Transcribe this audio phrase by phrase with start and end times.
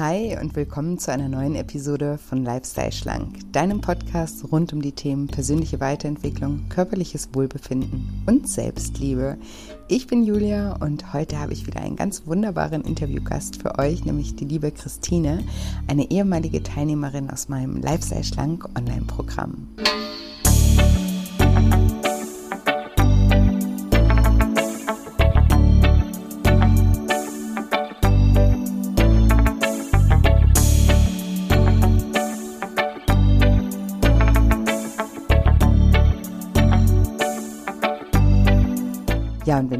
[0.00, 4.92] Hi und willkommen zu einer neuen Episode von Lifestyle Schlank, deinem Podcast rund um die
[4.92, 9.36] Themen persönliche Weiterentwicklung, körperliches Wohlbefinden und Selbstliebe.
[9.88, 14.36] Ich bin Julia und heute habe ich wieder einen ganz wunderbaren Interviewgast für euch, nämlich
[14.36, 15.44] die liebe Christine,
[15.86, 19.68] eine ehemalige Teilnehmerin aus meinem Lifestyle Schlank Online-Programm.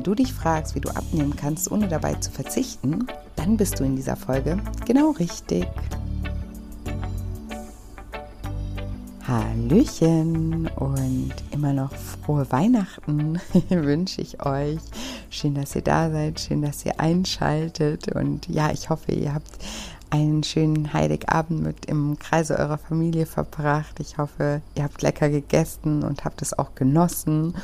[0.00, 3.84] Wenn du dich fragst, wie du abnehmen kannst, ohne dabei zu verzichten, dann bist du
[3.84, 5.66] in dieser Folge genau richtig.
[9.28, 14.80] Hallöchen und immer noch frohe Weihnachten wünsche ich euch.
[15.28, 19.52] Schön, dass ihr da seid, schön, dass ihr einschaltet und ja, ich hoffe, ihr habt
[20.08, 24.00] einen schönen Heiligabend mit im Kreise eurer Familie verbracht.
[24.00, 27.54] Ich hoffe, ihr habt lecker gegessen und habt es auch genossen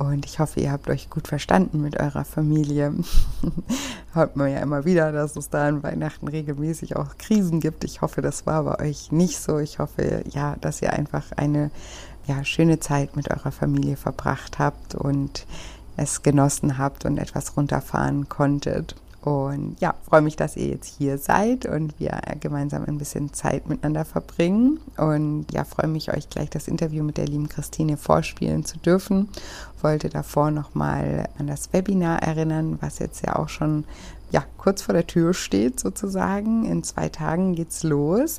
[0.00, 2.94] und ich hoffe, ihr habt euch gut verstanden mit eurer Familie.
[4.14, 7.84] Hört man ja immer wieder, dass es da an Weihnachten regelmäßig auch Krisen gibt.
[7.84, 9.58] Ich hoffe, das war bei euch nicht so.
[9.58, 11.70] Ich hoffe, ja, dass ihr einfach eine
[12.26, 15.46] ja, schöne Zeit mit eurer Familie verbracht habt und
[15.98, 18.96] es genossen habt und etwas runterfahren konntet.
[19.22, 23.68] Und ja, freue mich, dass ihr jetzt hier seid und wir gemeinsam ein bisschen Zeit
[23.68, 24.80] miteinander verbringen.
[24.96, 29.28] Und ja, freue mich, euch gleich das Interview mit der lieben Christine vorspielen zu dürfen.
[29.82, 33.84] Wollte davor nochmal an das Webinar erinnern, was jetzt ja auch schon
[34.30, 36.64] ja, kurz vor der Tür steht sozusagen.
[36.64, 38.38] In zwei Tagen geht's los.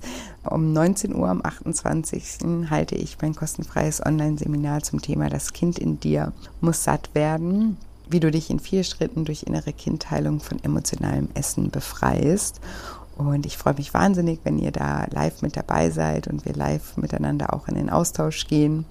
[0.50, 2.70] Um 19 Uhr am 28.
[2.70, 7.78] halte ich mein kostenfreies Online-Seminar zum Thema Das Kind in dir muss satt werden
[8.12, 12.60] wie du dich in vier Schritten durch innere Kindheilung von emotionalem Essen befreist.
[13.18, 16.98] Und ich freue mich wahnsinnig, wenn ihr da live mit dabei seid und wir live
[16.98, 18.86] miteinander auch in den Austausch gehen.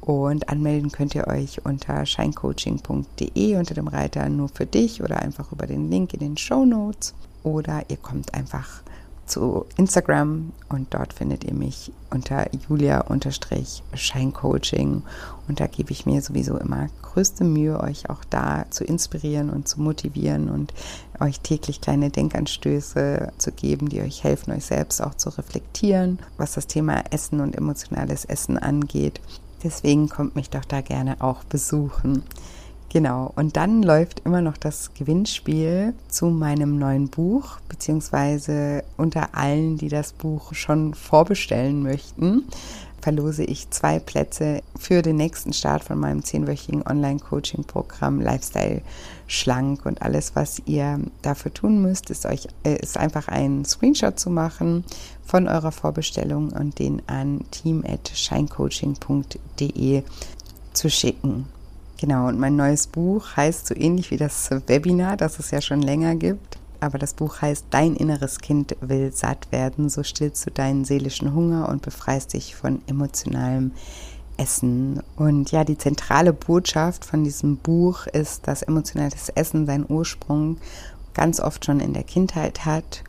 [0.00, 5.50] Und anmelden könnt ihr euch unter scheincoaching.de unter dem Reiter nur für dich oder einfach
[5.50, 7.14] über den Link in den Show Notes.
[7.42, 8.82] Oder ihr kommt einfach
[9.26, 15.02] zu Instagram und dort findet ihr mich unter julia-scheincoaching
[15.48, 19.68] und da gebe ich mir sowieso immer größte Mühe, euch auch da zu inspirieren und
[19.68, 20.72] zu motivieren und
[21.20, 26.54] euch täglich kleine Denkanstöße zu geben, die euch helfen, euch selbst auch zu reflektieren, was
[26.54, 29.20] das Thema Essen und emotionales Essen angeht.
[29.62, 32.22] Deswegen kommt mich doch da gerne auch besuchen.
[32.94, 39.76] Genau, und dann läuft immer noch das Gewinnspiel zu meinem neuen Buch, beziehungsweise unter allen,
[39.76, 42.44] die das Buch schon vorbestellen möchten,
[43.00, 48.82] verlose ich zwei Plätze für den nächsten Start von meinem zehnwöchigen Online-Coaching-Programm Lifestyle
[49.26, 49.84] Schlank.
[49.86, 54.30] Und alles, was ihr dafür tun müsst, ist euch äh, ist einfach einen Screenshot zu
[54.30, 54.84] machen
[55.26, 60.04] von eurer Vorbestellung und den an team@scheincoaching.de
[60.72, 61.53] zu schicken.
[62.04, 65.80] Genau, und mein neues Buch heißt so ähnlich wie das Webinar, das es ja schon
[65.80, 66.58] länger gibt.
[66.80, 69.88] Aber das Buch heißt Dein inneres Kind will satt werden.
[69.88, 73.72] So stillst du deinen seelischen Hunger und befreist dich von emotionalem
[74.36, 75.00] Essen.
[75.16, 80.58] Und ja, die zentrale Botschaft von diesem Buch ist, dass emotionales Essen seinen Ursprung
[81.14, 83.02] ganz oft schon in der Kindheit hat.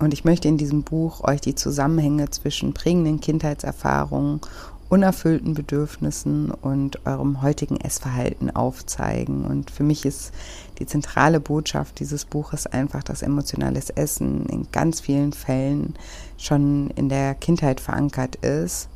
[0.00, 4.42] Und ich möchte in diesem Buch euch die Zusammenhänge zwischen prägenden Kindheitserfahrungen
[4.88, 9.44] unerfüllten Bedürfnissen und eurem heutigen Essverhalten aufzeigen.
[9.44, 10.32] Und für mich ist
[10.78, 15.94] die zentrale Botschaft dieses Buches einfach, dass emotionales Essen in ganz vielen Fällen
[16.38, 18.88] schon in der Kindheit verankert ist.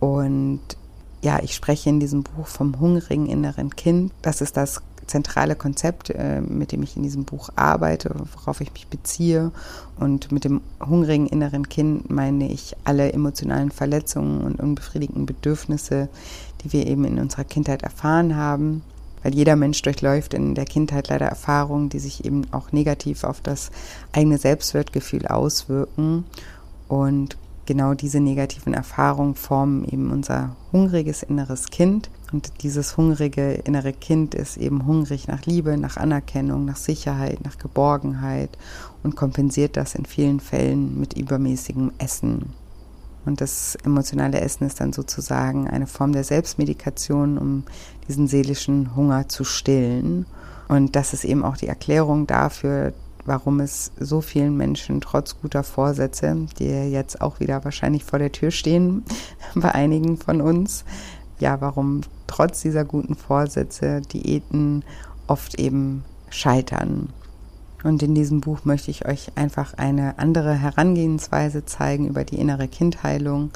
[0.00, 0.60] Und
[1.22, 4.12] ja, ich spreche in diesem Buch vom hungrigen inneren Kind.
[4.22, 8.72] Das ist das zentrale Konzept, äh, mit dem ich in diesem Buch arbeite, worauf ich
[8.72, 9.50] mich beziehe.
[9.98, 16.08] Und mit dem hungrigen inneren Kind meine ich alle emotionalen Verletzungen und unbefriedigten Bedürfnisse,
[16.62, 18.82] die wir eben in unserer Kindheit erfahren haben.
[19.22, 23.40] Weil jeder Mensch durchläuft in der Kindheit leider Erfahrungen, die sich eben auch negativ auf
[23.40, 23.70] das
[24.12, 26.24] eigene Selbstwertgefühl auswirken.
[26.86, 27.36] Und
[27.66, 32.10] genau diese negativen Erfahrungen formen eben unser hungriges inneres Kind.
[32.30, 37.56] Und dieses hungrige innere Kind ist eben hungrig nach Liebe, nach Anerkennung, nach Sicherheit, nach
[37.56, 38.50] Geborgenheit
[39.02, 42.52] und kompensiert das in vielen Fällen mit übermäßigem Essen.
[43.24, 47.64] Und das emotionale Essen ist dann sozusagen eine Form der Selbstmedikation, um
[48.08, 50.26] diesen seelischen Hunger zu stillen.
[50.68, 52.92] Und das ist eben auch die Erklärung dafür,
[53.24, 58.32] warum es so vielen Menschen trotz guter Vorsätze, die jetzt auch wieder wahrscheinlich vor der
[58.32, 59.04] Tür stehen
[59.54, 60.84] bei einigen von uns,
[61.38, 64.84] ja, warum trotz dieser guten Vorsätze Diäten
[65.26, 67.08] oft eben scheitern.
[67.84, 72.68] Und in diesem Buch möchte ich euch einfach eine andere Herangehensweise zeigen über die innere
[72.68, 73.50] Kindheilung,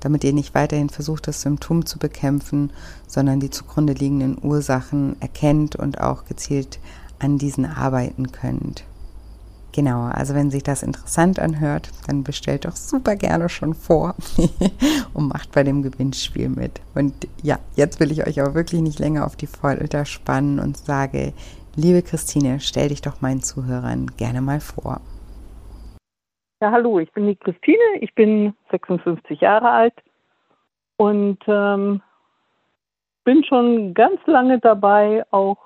[0.00, 2.72] damit ihr nicht weiterhin versucht, das Symptom zu bekämpfen,
[3.06, 6.78] sondern die zugrunde liegenden Ursachen erkennt und auch gezielt
[7.18, 8.84] an diesen arbeiten könnt.
[9.72, 14.16] Genau, also wenn sich das interessant anhört, dann bestellt doch super gerne schon vor
[15.14, 16.80] und macht bei dem Gewinnspiel mit.
[16.96, 20.76] Und ja, jetzt will ich euch aber wirklich nicht länger auf die Folter spannen und
[20.76, 21.32] sage,
[21.76, 25.00] liebe Christine, stell dich doch meinen Zuhörern gerne mal vor.
[26.60, 29.94] Ja, hallo, ich bin die Christine, ich bin 56 Jahre alt
[30.96, 32.02] und ähm,
[33.24, 35.58] bin schon ganz lange dabei, auch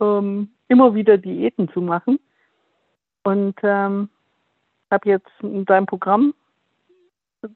[0.00, 2.20] ähm, immer wieder Diäten zu machen
[3.22, 4.08] und ähm,
[4.90, 6.34] habe jetzt dein Programm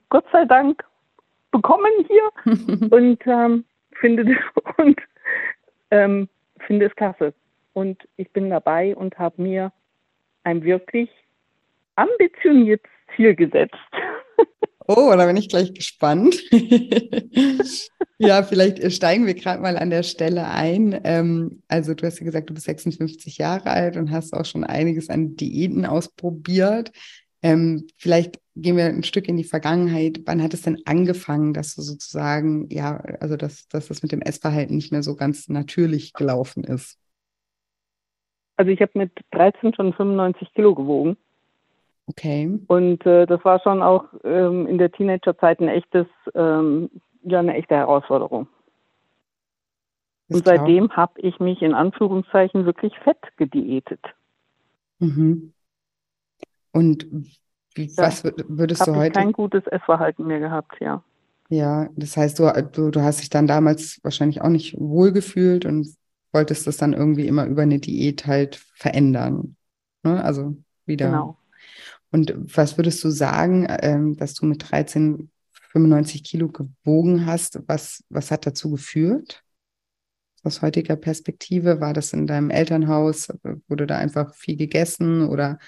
[0.08, 0.84] Gott sei Dank
[1.50, 3.64] bekommen hier und ähm,
[4.00, 4.24] finde
[4.78, 5.00] und
[5.90, 6.28] ähm,
[6.66, 7.34] finde es klasse.
[7.72, 9.72] Und ich bin dabei und habe mir
[10.44, 11.10] ein wirklich
[11.96, 13.74] ambitioniertes Ziel gesetzt.
[14.86, 16.36] Oh, da bin ich gleich gespannt.
[18.18, 21.00] ja, vielleicht steigen wir gerade mal an der Stelle ein.
[21.04, 24.62] Ähm, also du hast ja gesagt, du bist 56 Jahre alt und hast auch schon
[24.62, 26.92] einiges an Diäten ausprobiert.
[27.42, 30.20] Ähm, vielleicht gehen wir ein Stück in die Vergangenheit.
[30.26, 34.20] Wann hat es denn angefangen, dass du sozusagen, ja, also dass, dass das mit dem
[34.20, 36.98] Essverhalten nicht mehr so ganz natürlich gelaufen ist?
[38.56, 41.16] Also ich habe mit 13 schon 95 Kilo gewogen.
[42.06, 42.60] Okay.
[42.66, 46.90] Und äh, das war schon auch ähm, in der Teenagerzeit ein echtes, ähm,
[47.22, 48.46] ja, eine echte Herausforderung.
[50.28, 54.00] Das und seitdem habe ich mich in Anführungszeichen wirklich fett gediätet.
[54.98, 55.52] Mhm.
[56.72, 57.06] Und
[57.74, 59.08] wie, ja, was würdest du heute?
[59.08, 61.02] Ich kein gutes Essverhalten mehr gehabt, ja.
[61.50, 65.88] Ja, das heißt, du, du, du hast dich dann damals wahrscheinlich auch nicht wohlgefühlt und
[66.32, 69.56] wolltest das dann irgendwie immer über eine Diät halt verändern.
[70.02, 70.22] Ne?
[70.24, 70.56] Also
[70.86, 71.36] wieder genau.
[72.14, 75.32] Und was würdest du sagen, ähm, dass du mit 13
[75.72, 77.60] 95 Kilo gewogen hast?
[77.66, 79.42] Was, was hat dazu geführt?
[80.44, 83.30] Aus heutiger Perspektive, war das in deinem Elternhaus?
[83.66, 85.58] Wurde da einfach viel gegessen oder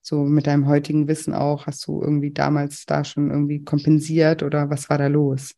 [0.00, 1.66] so mit deinem heutigen Wissen auch?
[1.66, 5.56] Hast du irgendwie damals da schon irgendwie kompensiert oder was war da los?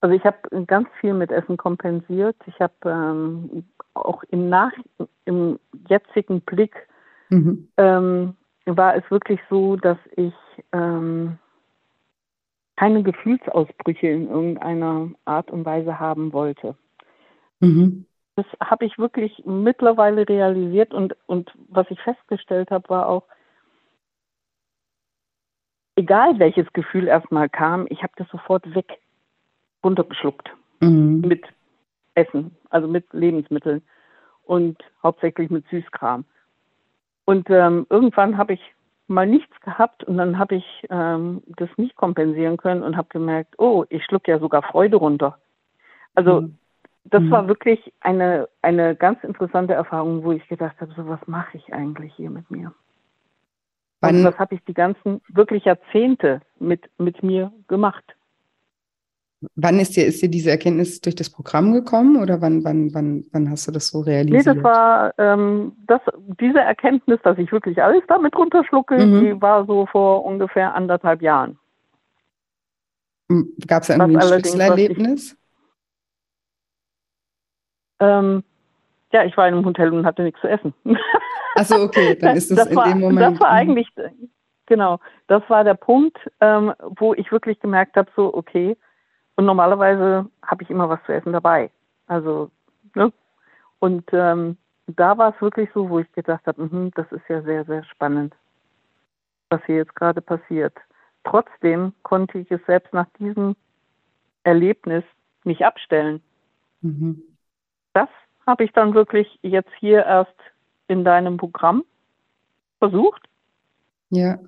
[0.00, 2.36] Also ich habe ganz viel mit Essen kompensiert.
[2.46, 4.70] Ich habe ähm, auch im Nach
[5.24, 6.86] im jetzigen Blick
[7.34, 7.68] mhm.
[7.76, 8.36] ähm,
[8.66, 10.34] war es wirklich so, dass ich
[10.72, 11.38] ähm,
[12.76, 16.76] keine Gefühlsausbrüche in irgendeiner Art und Weise haben wollte.
[17.60, 18.06] Mhm.
[18.36, 23.24] Das habe ich wirklich mittlerweile realisiert und, und was ich festgestellt habe, war auch,
[25.96, 28.98] egal welches Gefühl erstmal kam, ich habe das sofort weg
[29.84, 30.50] runtergeschluckt
[30.80, 31.20] mhm.
[31.20, 31.44] mit
[32.14, 33.82] Essen, also mit Lebensmitteln
[34.44, 36.24] und hauptsächlich mit Süßkram.
[37.24, 38.60] Und ähm, irgendwann habe ich
[39.06, 43.54] mal nichts gehabt und dann habe ich ähm, das nicht kompensieren können und habe gemerkt,
[43.58, 45.38] oh, ich schluck ja sogar Freude runter.
[46.14, 46.58] Also mhm.
[47.04, 47.30] das mhm.
[47.30, 51.72] war wirklich eine, eine ganz interessante Erfahrung, wo ich gedacht habe, so was mache ich
[51.74, 52.72] eigentlich hier mit mir?
[54.00, 54.16] Wann?
[54.16, 58.04] Und was habe ich die ganzen wirklich Jahrzehnte mit, mit mir gemacht?
[59.56, 63.24] Wann ist dir, ist dir diese Erkenntnis durch das Programm gekommen oder wann, wann, wann,
[63.32, 64.46] wann hast du das so realisiert?
[64.46, 66.00] Nee, das war ähm, das,
[66.40, 69.20] diese Erkenntnis, dass ich wirklich alles damit runterschlucke, mhm.
[69.20, 71.58] die war so vor ungefähr anderthalb Jahren.
[73.66, 75.36] Gab es irgendwie ein Schlüsselerlebnis?
[78.00, 78.44] Ähm,
[79.12, 80.74] ja, ich war in einem Hotel und hatte nichts zu essen.
[81.54, 83.34] Achso, okay, dann ist das, das in war, dem Moment.
[83.34, 83.88] Das war eigentlich,
[84.66, 84.98] genau,
[85.28, 88.76] das war der Punkt, ähm, wo ich wirklich gemerkt habe, so, okay,
[89.36, 91.70] und normalerweise habe ich immer was zu essen dabei.
[92.06, 92.50] Also,
[92.94, 93.12] ne?
[93.78, 97.42] Und ähm, da war es wirklich so, wo ich gedacht habe, mh, das ist ja
[97.42, 98.34] sehr, sehr spannend,
[99.50, 100.76] was hier jetzt gerade passiert.
[101.24, 103.56] Trotzdem konnte ich es selbst nach diesem
[104.44, 105.04] Erlebnis
[105.44, 106.22] nicht abstellen.
[106.82, 107.22] Mhm.
[107.94, 108.08] Das
[108.46, 110.36] habe ich dann wirklich jetzt hier erst
[110.86, 111.84] in deinem Programm
[112.78, 113.22] versucht.
[114.10, 114.38] Ja.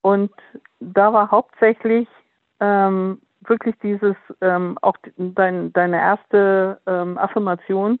[0.00, 0.32] Und
[0.80, 2.08] da war hauptsächlich
[2.60, 7.98] ähm, wirklich dieses, ähm, auch dein, deine erste ähm, Affirmation,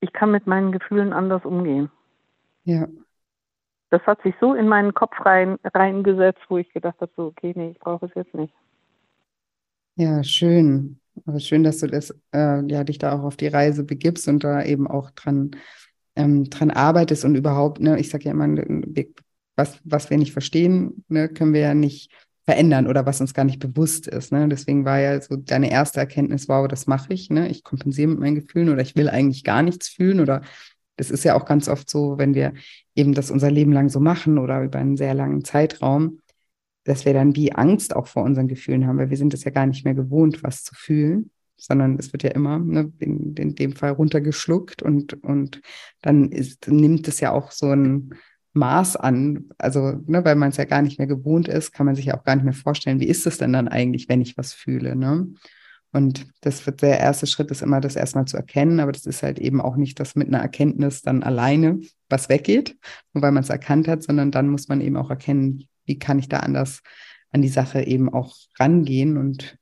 [0.00, 1.90] ich kann mit meinen Gefühlen anders umgehen.
[2.64, 2.86] Ja.
[3.90, 7.52] Das hat sich so in meinen Kopf rein, reingesetzt, wo ich gedacht habe, so, okay,
[7.54, 8.54] nee, ich brauche es jetzt nicht.
[9.96, 10.98] Ja, schön.
[11.26, 14.42] Aber schön, dass du das, äh, ja, dich da auch auf die Reise begibst und
[14.42, 15.52] da eben auch dran,
[16.16, 18.48] ähm, dran arbeitest und überhaupt, ne, ich sage ja immer,
[19.56, 22.10] was, was wir nicht verstehen, ne, können wir ja nicht
[22.44, 24.30] verändern oder was uns gar nicht bewusst ist.
[24.30, 24.48] Ne?
[24.48, 27.30] Deswegen war ja so deine erste Erkenntnis, wow, das mache ich.
[27.30, 27.48] Ne?
[27.48, 30.42] Ich kompensiere mit meinen Gefühlen oder ich will eigentlich gar nichts fühlen oder
[30.96, 32.52] das ist ja auch ganz oft so, wenn wir
[32.94, 36.20] eben das unser Leben lang so machen oder über einen sehr langen Zeitraum,
[36.84, 39.50] dass wir dann wie Angst auch vor unseren Gefühlen haben, weil wir sind es ja
[39.50, 43.54] gar nicht mehr gewohnt, was zu fühlen, sondern es wird ja immer ne, in, in
[43.54, 45.62] dem Fall runtergeschluckt und, und
[46.02, 48.14] dann ist, nimmt es ja auch so ein
[48.54, 49.50] Maß an.
[49.58, 52.18] Also, ne, weil man es ja gar nicht mehr gewohnt ist, kann man sich ja
[52.18, 54.96] auch gar nicht mehr vorstellen, wie ist es denn dann eigentlich, wenn ich was fühle.
[54.96, 55.28] Ne?
[55.92, 59.22] Und das wird der erste Schritt ist immer, das erstmal zu erkennen, aber das ist
[59.22, 62.76] halt eben auch nicht das mit einer Erkenntnis dann alleine, was weggeht,
[63.12, 66.18] nur weil man es erkannt hat, sondern dann muss man eben auch erkennen, wie kann
[66.18, 66.82] ich da anders
[67.30, 69.16] an die Sache eben auch rangehen.
[69.16, 69.56] Und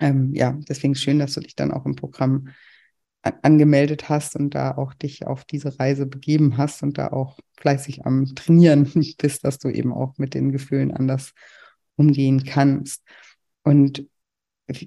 [0.00, 2.48] ähm, ja, deswegen schön, dass du dich dann auch im Programm
[3.22, 8.04] angemeldet hast und da auch dich auf diese Reise begeben hast und da auch fleißig
[8.04, 11.32] am Trainieren bist, dass du eben auch mit den Gefühlen anders
[11.96, 13.04] umgehen kannst.
[13.62, 14.06] Und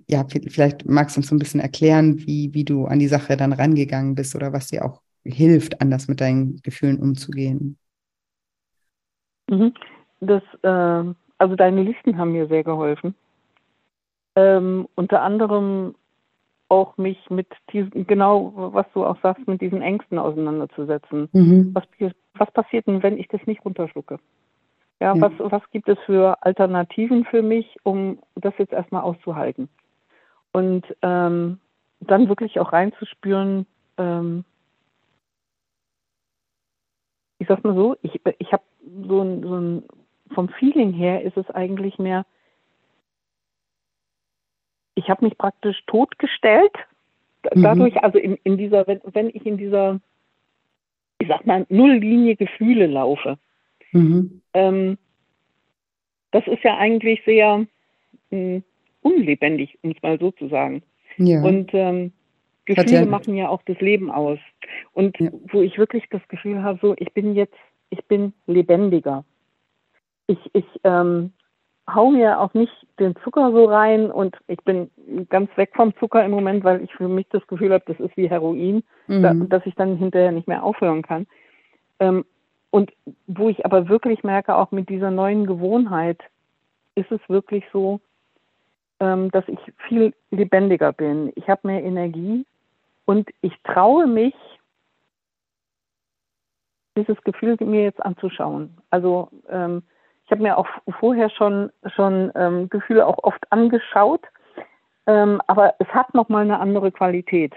[0.08, 3.38] ja, vielleicht magst du uns so ein bisschen erklären, wie, wie du an die Sache
[3.38, 7.78] dann rangegangen bist oder was dir auch hilft, anders mit deinen Gefühlen umzugehen.
[9.50, 9.74] Mhm.
[10.20, 13.16] Das, äh, also deine Listen haben mir sehr geholfen.
[14.36, 15.96] Ähm, unter anderem
[16.70, 21.30] auch mich mit diesen, genau was du auch sagst, mit diesen Ängsten auseinanderzusetzen.
[21.32, 21.72] Mhm.
[21.74, 21.84] Was,
[22.34, 24.20] was passiert denn, wenn ich das nicht runterschlucke?
[25.00, 29.70] Ja, ja, Was, was gibt es für Alternativen für mich, um das jetzt erstmal auszuhalten?
[30.54, 31.60] Und ähm,
[32.00, 33.66] dann wirklich auch reinzuspüren,
[33.98, 34.46] ähm,
[37.40, 38.64] ich sag's mal so, ich, ich habe
[39.08, 39.84] so ein, so ein,
[40.34, 42.26] vom Feeling her ist es eigentlich mehr,
[44.96, 46.74] ich habe mich praktisch totgestellt.
[47.54, 47.62] Mhm.
[47.62, 50.00] Dadurch, also in, in dieser, wenn, wenn ich in dieser,
[51.20, 53.38] ich sag mal, Nulllinie Gefühle laufe,
[53.96, 54.42] Mhm.
[54.54, 54.98] Ähm,
[56.32, 57.68] das ist ja eigentlich sehr mh,
[58.30, 58.64] hm,
[59.02, 60.84] unlebendig, um es mal so zu sagen.
[61.18, 61.42] Ja.
[61.42, 62.12] Und ähm,
[62.66, 64.40] Gefühle ja machen ja auch das Leben aus.
[64.92, 65.32] Und ja.
[65.48, 67.56] wo ich wirklich das Gefühl habe, so, ich bin jetzt,
[67.90, 69.24] ich bin lebendiger.
[70.28, 71.32] Ich, ich ähm,
[71.88, 74.90] hau mir auch nicht den Zucker so rein und ich bin
[75.30, 78.16] ganz weg vom Zucker im Moment, weil ich für mich das Gefühl habe, das ist
[78.18, 79.22] wie Heroin, mhm.
[79.22, 81.28] da, dass ich dann hinterher nicht mehr aufhören kann.
[82.00, 82.26] Ähm,
[82.72, 82.92] und
[83.28, 86.20] wo ich aber wirklich merke, auch mit dieser neuen Gewohnheit,
[86.96, 88.00] ist es wirklich so,
[89.00, 91.32] ähm, dass ich viel lebendiger bin.
[91.36, 92.46] Ich habe mehr Energie
[93.06, 94.34] und ich traue mich,
[96.98, 98.78] dieses Gefühl mir jetzt anzuschauen.
[98.90, 99.84] Also ähm,
[100.26, 100.68] ich habe mir auch
[101.00, 104.22] vorher schon schon ähm, Gefühle auch oft angeschaut,
[105.08, 107.54] ähm, aber es hat noch mal eine andere Qualität.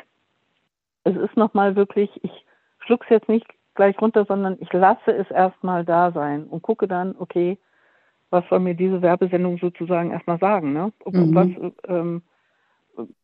[1.04, 2.44] Es ist noch mal wirklich, ich
[2.80, 7.14] schluck's jetzt nicht gleich runter, sondern ich lasse es erstmal da sein und gucke dann,
[7.18, 7.58] okay,
[8.30, 10.92] was soll mir diese Werbesendung sozusagen erstmal sagen, ne?
[11.06, 11.34] Mhm.
[11.34, 12.22] Was, ähm,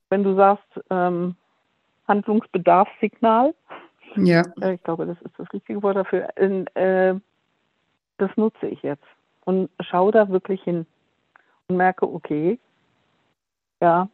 [0.09, 1.37] wenn du sagst, ähm,
[2.09, 3.55] Handlungsbedarfssignal,
[4.17, 4.43] ja.
[4.61, 7.15] Äh, ich glaube, das ist das richtige Wort dafür, äh,
[8.19, 9.05] das nutze ich jetzt
[9.45, 10.87] und schaue da wirklich hin
[11.69, 12.59] und merke, okay,
[13.81, 14.09] ja,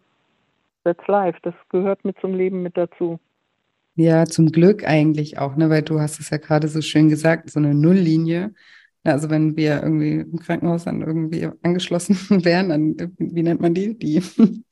[0.85, 3.19] that's life, das gehört mit zum Leben mit dazu.
[3.95, 5.69] Ja, zum Glück eigentlich auch, ne?
[5.69, 8.55] weil du hast es ja gerade so schön gesagt, so eine Nulllinie.
[9.03, 13.99] Also wenn wir irgendwie im Krankenhaus dann irgendwie angeschlossen wären, dann, wie nennt man die?
[13.99, 14.23] Die,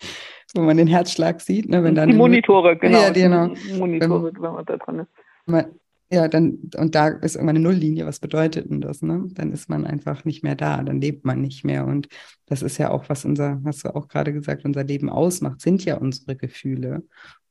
[0.54, 1.82] wo man den Herzschlag sieht, ne?
[1.82, 3.02] Wenn dann die Monitore, genau.
[3.02, 3.54] Ja, genau.
[3.76, 5.08] Monitore, wenn, wenn man da dran ist.
[5.46, 5.66] Man,
[6.10, 9.26] ja, dann, und da ist irgendwann eine Nulllinie, was bedeutet denn das, ne?
[9.32, 11.86] Dann ist man einfach nicht mehr da, dann lebt man nicht mehr.
[11.86, 12.08] Und
[12.46, 15.84] das ist ja auch, was unser, hast du auch gerade gesagt, unser Leben ausmacht, sind
[15.84, 17.04] ja unsere Gefühle.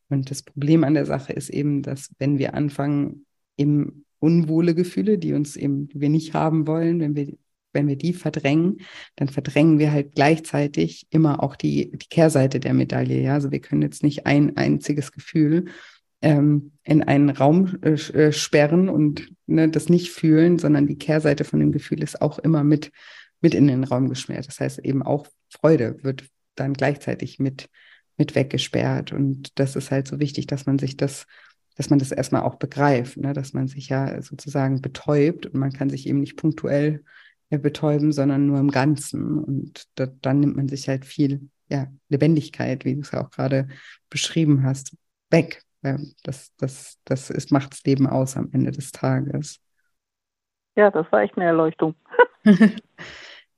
[0.10, 3.26] Und das Problem an der Sache ist eben, dass wenn wir anfangen,
[3.58, 7.38] eben unwohle Gefühle, die uns eben, die wir nicht haben wollen, wenn wir,
[7.74, 8.78] wenn wir die verdrängen,
[9.18, 13.22] dann verdrängen wir halt gleichzeitig immer auch die, die Kehrseite der Medaille.
[13.22, 15.66] Ja, also wir können jetzt nicht ein einziges Gefühl
[16.22, 21.44] ähm, in einen Raum äh, äh sperren und ne, das nicht fühlen, sondern die Kehrseite
[21.44, 22.92] von dem Gefühl ist auch immer mit,
[23.42, 24.48] mit in den Raum geschmiert.
[24.48, 27.70] Das heißt eben auch Freude wird dann gleichzeitig mit
[28.18, 29.14] mit weggesperrt.
[29.14, 31.26] Und das ist halt so wichtig, dass man sich das,
[31.76, 33.34] dass man das erstmal auch begreift, ne?
[33.34, 37.04] dass man sich ja sozusagen betäubt und man kann sich eben nicht punktuell
[37.50, 39.38] betäuben, sondern nur im Ganzen.
[39.38, 43.30] Und da, dann nimmt man sich halt viel ja, Lebendigkeit, wie du es ja auch
[43.30, 43.70] gerade
[44.10, 44.96] beschrieben hast,
[45.30, 45.64] weg.
[45.82, 49.60] Das, das, das ist, macht das Leben aus am Ende des Tages.
[50.76, 51.96] Ja, das war echt eine Erleuchtung.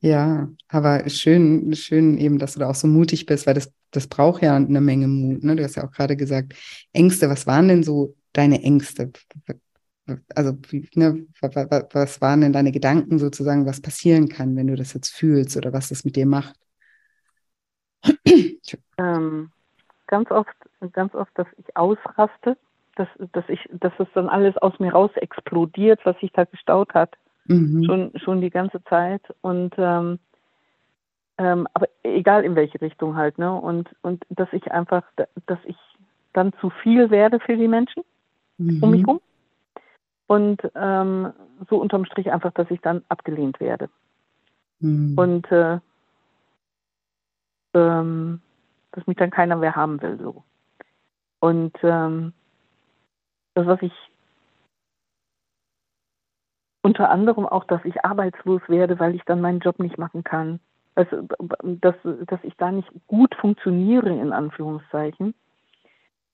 [0.02, 4.08] Ja, aber schön, schön eben, dass du da auch so mutig bist, weil das, das
[4.08, 5.44] braucht ja eine Menge Mut.
[5.44, 5.58] Ne?
[5.58, 6.54] Du hast ja auch gerade gesagt,
[6.94, 9.12] Ängste, was waren denn so deine Ängste?
[10.34, 10.58] Also,
[10.96, 11.28] ne,
[11.92, 15.74] was waren denn deine Gedanken sozusagen, was passieren kann, wenn du das jetzt fühlst oder
[15.74, 16.56] was das mit dir macht?
[18.98, 19.52] Ähm,
[20.08, 20.56] ganz oft,
[20.94, 22.58] ganz oft, dass ich ausraste,
[22.96, 26.94] dass, dass ich, dass es dann alles aus mir raus explodiert, was sich da gestaut
[26.94, 27.16] hat.
[27.46, 27.84] Mhm.
[27.84, 29.22] Schon, schon die ganze Zeit.
[29.42, 30.20] Und ähm,
[31.38, 33.54] ähm, aber egal in welche Richtung halt, ne?
[33.54, 35.04] Und, und dass ich einfach,
[35.46, 35.78] dass ich
[36.34, 38.04] dann zu viel werde für die Menschen
[38.58, 38.84] mhm.
[38.84, 39.22] um mich herum.
[40.28, 41.32] Und ähm,
[41.70, 43.90] so unterm Strich einfach, dass ich dann abgelehnt werde.
[44.80, 45.18] Mhm.
[45.18, 45.80] Und äh,
[47.74, 48.42] ähm,
[48.92, 50.20] dass mich dann keiner mehr haben will.
[50.22, 50.44] So.
[51.40, 52.34] Und ähm,
[53.56, 53.94] das, was ich
[56.82, 60.60] unter anderem auch, dass ich arbeitslos werde, weil ich dann meinen Job nicht machen kann.
[60.96, 61.28] Also,
[61.64, 65.34] dass, dass ich da nicht gut funktioniere, in Anführungszeichen.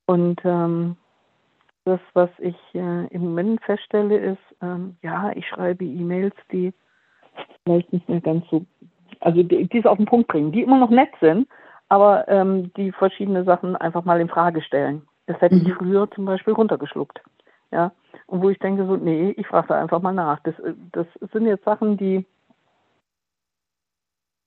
[0.05, 0.97] Und ähm,
[1.83, 6.73] das, was ich äh, im Moment feststelle, ist, ähm, ja, ich schreibe E-Mails, die
[7.63, 8.65] vielleicht nicht mehr ganz so,
[9.19, 11.47] also die, die es auf den Punkt bringen, die immer noch nett sind,
[11.89, 15.07] aber ähm, die verschiedene Sachen einfach mal in Frage stellen.
[15.27, 15.67] Das hätte mhm.
[15.67, 17.21] ich früher zum Beispiel runtergeschluckt.
[17.71, 17.91] Ja.
[18.27, 20.39] Und wo ich denke so, nee, ich frage da einfach mal nach.
[20.41, 20.55] Das,
[20.91, 22.25] das sind jetzt Sachen, die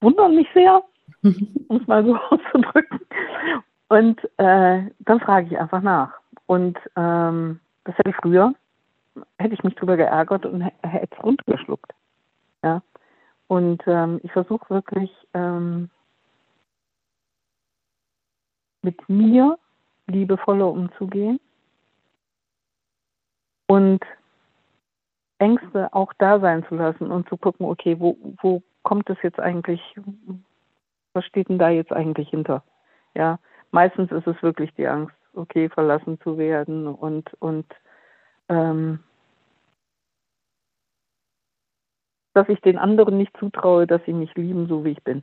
[0.00, 0.82] wundern mich sehr,
[1.22, 3.00] um es mal so auszudrücken.
[3.88, 6.12] Und äh, dann frage ich einfach nach.
[6.46, 8.52] Und ähm, das hätte ich früher,
[9.38, 11.92] hätte ich mich drüber geärgert und hätte es runtergeschluckt.
[12.62, 12.82] Ja.
[13.46, 15.90] Und ähm, ich versuche wirklich ähm,
[18.88, 19.58] mit mir
[20.06, 21.38] liebevoller umzugehen
[23.66, 24.00] und
[25.38, 29.38] Ängste auch da sein zu lassen und zu gucken, okay, wo, wo kommt es jetzt
[29.38, 29.80] eigentlich,
[31.12, 32.64] was steht denn da jetzt eigentlich hinter?
[33.14, 33.38] Ja,
[33.70, 37.66] meistens ist es wirklich die Angst, okay, verlassen zu werden und, und
[38.48, 39.00] ähm,
[42.32, 45.22] dass ich den anderen nicht zutraue, dass sie mich lieben, so wie ich bin.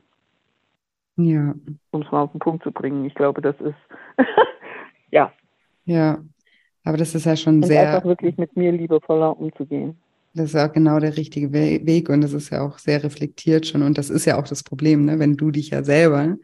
[1.16, 1.54] Ja.
[1.90, 3.04] Um es mal auf den Punkt zu bringen.
[3.04, 3.74] Ich glaube, das ist,
[5.10, 5.32] ja.
[5.84, 6.22] Ja,
[6.84, 7.94] aber das ist ja schon und sehr.
[7.94, 9.96] Einfach wirklich mit mir liebevoller umzugehen.
[10.34, 13.82] Das ist auch genau der richtige Weg und das ist ja auch sehr reflektiert schon.
[13.82, 15.18] Und das ist ja auch das Problem, ne?
[15.18, 16.36] wenn du dich ja selber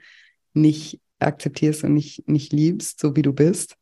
[0.54, 3.76] nicht akzeptierst und nicht, nicht liebst, so wie du bist,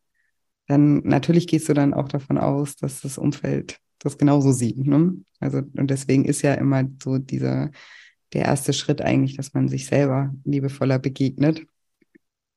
[0.67, 4.85] dann natürlich gehst du dann auch davon aus, dass das Umfeld das genauso sieht.
[4.85, 5.15] Ne?
[5.39, 7.71] Also, und deswegen ist ja immer so dieser
[8.33, 11.67] der erste Schritt eigentlich, dass man sich selber liebevoller begegnet,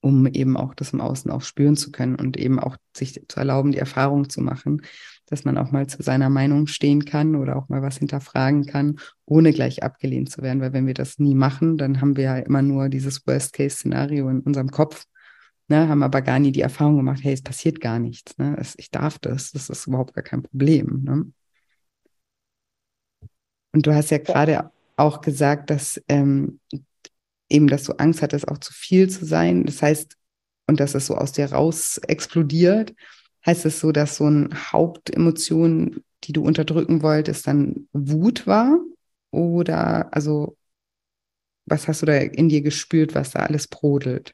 [0.02, 3.40] um eben auch das im Außen auch spüren zu können und eben auch sich zu
[3.40, 4.82] erlauben, die Erfahrung zu machen,
[5.28, 9.00] dass man auch mal zu seiner Meinung stehen kann oder auch mal was hinterfragen kann,
[9.26, 10.62] ohne gleich abgelehnt zu werden.
[10.62, 14.42] Weil wenn wir das nie machen, dann haben wir ja immer nur dieses Worst-Case-Szenario in
[14.42, 15.06] unserem Kopf,
[15.70, 18.38] ne, haben aber gar nie die Erfahrung gemacht, hey, es passiert gar nichts.
[18.38, 18.62] Ne?
[18.78, 21.04] Ich darf das, das ist überhaupt gar kein Problem.
[21.04, 21.32] Ne?
[23.72, 26.60] Und du hast ja gerade auch gesagt, dass ähm,
[27.50, 29.64] eben, dass du Angst hattest, auch zu viel zu sein.
[29.66, 30.18] Das heißt,
[30.68, 32.94] und dass es so aus dir raus explodiert.
[33.46, 38.80] Heißt es so, dass so eine Hauptemotion, die du unterdrücken wolltest, dann Wut war?
[39.32, 40.56] Oder also,
[41.66, 44.34] was hast du da in dir gespürt, was da alles brodelt?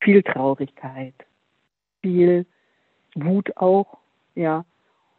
[0.00, 1.14] Viel Traurigkeit,
[2.02, 2.46] viel
[3.14, 3.98] Wut auch,
[4.34, 4.64] ja.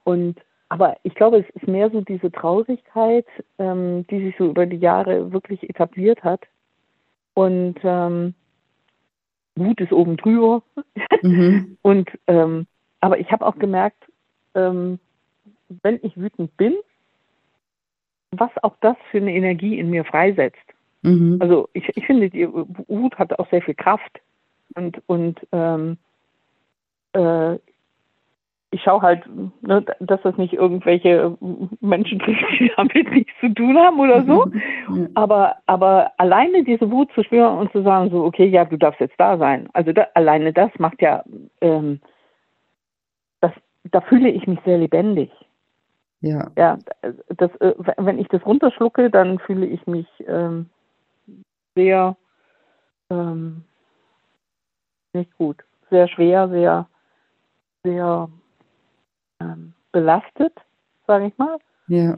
[0.03, 3.25] Und aber ich glaube, es ist mehr so diese Traurigkeit,
[3.57, 6.41] ähm, die sich so über die Jahre wirklich etabliert hat.
[7.33, 8.35] Und ähm,
[9.55, 10.61] Wut ist oben drüber.
[11.23, 11.77] Mhm.
[11.81, 12.67] Und ähm,
[13.01, 14.03] aber ich habe auch gemerkt,
[14.53, 14.99] ähm,
[15.81, 16.75] wenn ich wütend bin,
[18.31, 20.57] was auch das für eine Energie in mir freisetzt.
[21.01, 21.37] Mhm.
[21.39, 24.19] Also ich, ich finde, die Wut hat auch sehr viel Kraft
[24.75, 25.97] und und ähm,
[27.13, 27.57] äh,
[28.71, 29.23] ich schaue halt,
[29.61, 31.35] ne, dass das nicht irgendwelche
[31.81, 34.45] Menschen trifft, die damit nichts zu tun haben oder so.
[34.89, 35.11] Mhm.
[35.13, 38.99] Aber, aber alleine diese Wut zu spüren und zu sagen, so, okay, ja, du darfst
[38.99, 39.69] jetzt da sein.
[39.73, 41.23] Also da, alleine das macht ja,
[41.61, 42.01] ähm,
[43.39, 43.51] das,
[43.83, 45.29] da fühle ich mich sehr lebendig.
[46.21, 46.49] Ja.
[46.57, 46.79] Ja,
[47.37, 50.71] das, äh, wenn ich das runterschlucke, dann fühle ich mich ähm,
[51.75, 52.17] sehr
[53.11, 53.63] ähm,
[55.13, 56.87] nicht gut, sehr schwer, sehr,
[57.83, 58.27] sehr
[59.39, 60.53] ähm, belastet,
[61.07, 61.57] sage ich mal.
[61.87, 62.17] Ja.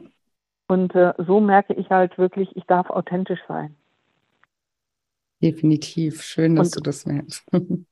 [0.68, 3.76] Und äh, so merke ich halt wirklich, ich darf authentisch sein.
[5.42, 6.22] Definitiv.
[6.22, 7.44] Schön, dass und, du das merkst.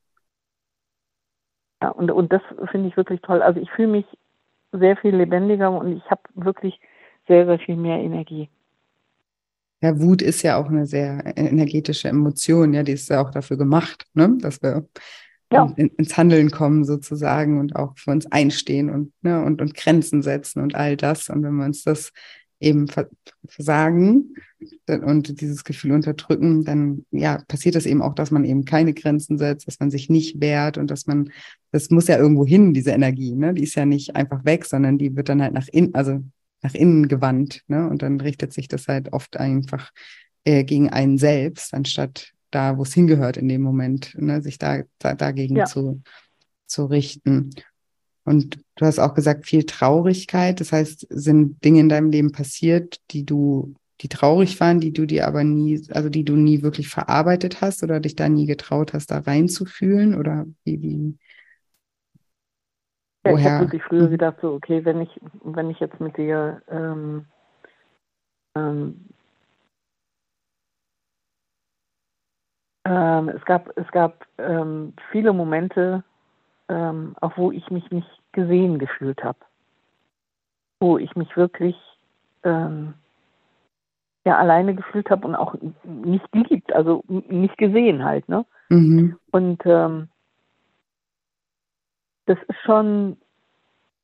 [1.82, 3.42] ja, und, und das finde ich wirklich toll.
[3.42, 4.06] Also ich fühle mich
[4.72, 6.80] sehr viel lebendiger und ich habe wirklich
[7.26, 8.48] sehr, sehr viel mehr Energie.
[9.82, 13.56] Ja, Wut ist ja auch eine sehr energetische Emotion, ja, die ist ja auch dafür
[13.56, 14.36] gemacht, ne?
[14.38, 14.86] dass wir
[15.52, 15.72] ja.
[15.76, 20.22] in, ins Handeln kommen sozusagen und auch für uns einstehen und, ne, und, und Grenzen
[20.22, 21.28] setzen und all das.
[21.28, 22.12] Und wenn wir uns das
[22.60, 22.86] eben
[23.48, 24.34] versagen
[24.86, 29.38] und dieses Gefühl unterdrücken, dann ja, passiert es eben auch, dass man eben keine Grenzen
[29.38, 31.30] setzt, dass man sich nicht wehrt und dass man,
[31.72, 33.54] das muss ja irgendwo hin, diese Energie, ne?
[33.54, 36.20] Die ist ja nicht einfach weg, sondern die wird dann halt nach innen, also
[36.62, 37.88] nach innen gewandt, ne?
[37.88, 39.90] Und dann richtet sich das halt oft einfach
[40.44, 44.42] äh, gegen einen selbst, anstatt da, wo es hingehört in dem Moment, ne?
[44.42, 45.66] sich da, da dagegen ja.
[45.66, 46.02] zu,
[46.66, 47.50] zu richten.
[48.24, 50.60] Und du hast auch gesagt, viel Traurigkeit.
[50.60, 55.06] Das heißt, sind Dinge in deinem Leben passiert, die du, die traurig waren, die du
[55.06, 58.92] dir aber nie, also die du nie wirklich verarbeitet hast oder dich da nie getraut
[58.92, 60.14] hast, da reinzufühlen?
[60.14, 61.18] Oder wie, wie?
[63.24, 63.38] Ja, woher?
[63.38, 67.26] ich habe wirklich früher gedacht, so, okay, wenn ich, wenn ich jetzt mit dir ähm,
[68.54, 69.08] ähm,
[72.90, 76.02] ähm, es gab, es gab ähm, viele Momente,
[76.68, 79.38] ähm, auch wo ich mich nicht gesehen gefühlt habe.
[80.80, 81.76] Wo ich mich wirklich
[82.42, 82.94] ähm,
[84.24, 88.44] ja alleine gefühlt habe und auch nicht geliebt, also nicht gesehen halt, ne?
[88.70, 89.16] Mhm.
[89.30, 90.08] Und ähm,
[92.26, 93.18] das ist schon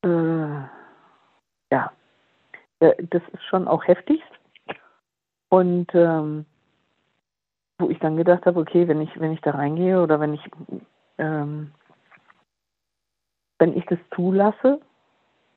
[0.04, 0.60] äh,
[1.72, 1.92] ja,
[2.78, 4.22] äh, das ist schon auch heftig.
[5.48, 6.46] Und ähm,
[7.78, 10.50] wo ich dann gedacht habe, okay, wenn ich, wenn ich da reingehe oder wenn ich
[11.18, 11.72] ähm,
[13.58, 14.80] wenn ich das zulasse,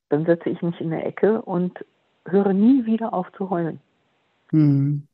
[0.09, 1.85] dann setze ich mich in der Ecke und
[2.25, 3.79] höre nie wieder auf zu heulen.
[4.51, 5.07] Mhm.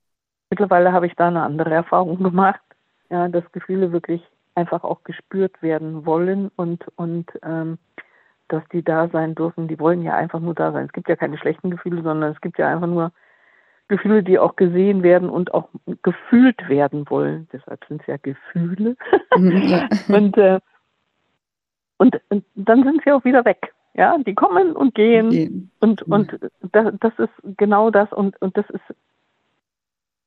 [0.50, 2.62] Mittlerweile habe ich da eine andere Erfahrung gemacht,
[3.10, 4.22] ja, dass Gefühle wirklich
[4.56, 7.78] einfach auch gespürt werden wollen und, und ähm,
[8.48, 9.68] dass die da sein dürfen.
[9.68, 10.86] Die wollen ja einfach nur da sein.
[10.86, 13.12] Es gibt ja keine schlechten Gefühle, sondern es gibt ja einfach nur
[13.88, 15.70] Gefühle, die auch gesehen werden und auch
[16.02, 17.48] gefühlt werden wollen.
[17.54, 18.96] Deshalb sind es ja Gefühle.
[19.36, 19.88] Mhm, ja.
[20.08, 20.60] und äh,
[21.98, 23.74] und, und dann sind sie auch wieder weg.
[23.94, 25.30] Ja, die kommen und gehen.
[25.30, 25.72] gehen.
[25.80, 26.38] Und, und
[26.74, 28.84] das, das ist genau das und, und das ist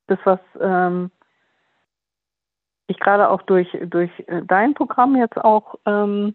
[0.07, 1.11] das, was ähm,
[2.87, 6.35] ich gerade auch durch, durch äh, dein Programm jetzt auch ähm,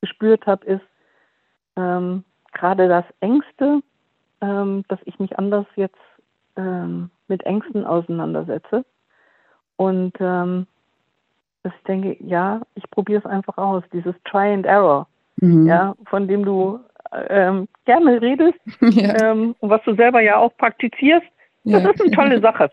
[0.00, 0.84] gespürt habe, ist
[1.76, 3.80] ähm, gerade das Ängste,
[4.40, 5.98] ähm, dass ich mich anders jetzt
[6.56, 8.84] ähm, mit Ängsten auseinandersetze.
[9.76, 10.66] Und ähm,
[11.62, 15.66] dass ich denke, ja, ich probiere es einfach aus, dieses Try and Error, mhm.
[15.66, 16.80] ja, von dem du
[17.12, 19.30] ähm, gerne redest ja.
[19.30, 21.26] ähm, und was du selber ja auch praktizierst.
[21.64, 21.90] Das ja.
[21.90, 22.70] ist eine tolle Sache.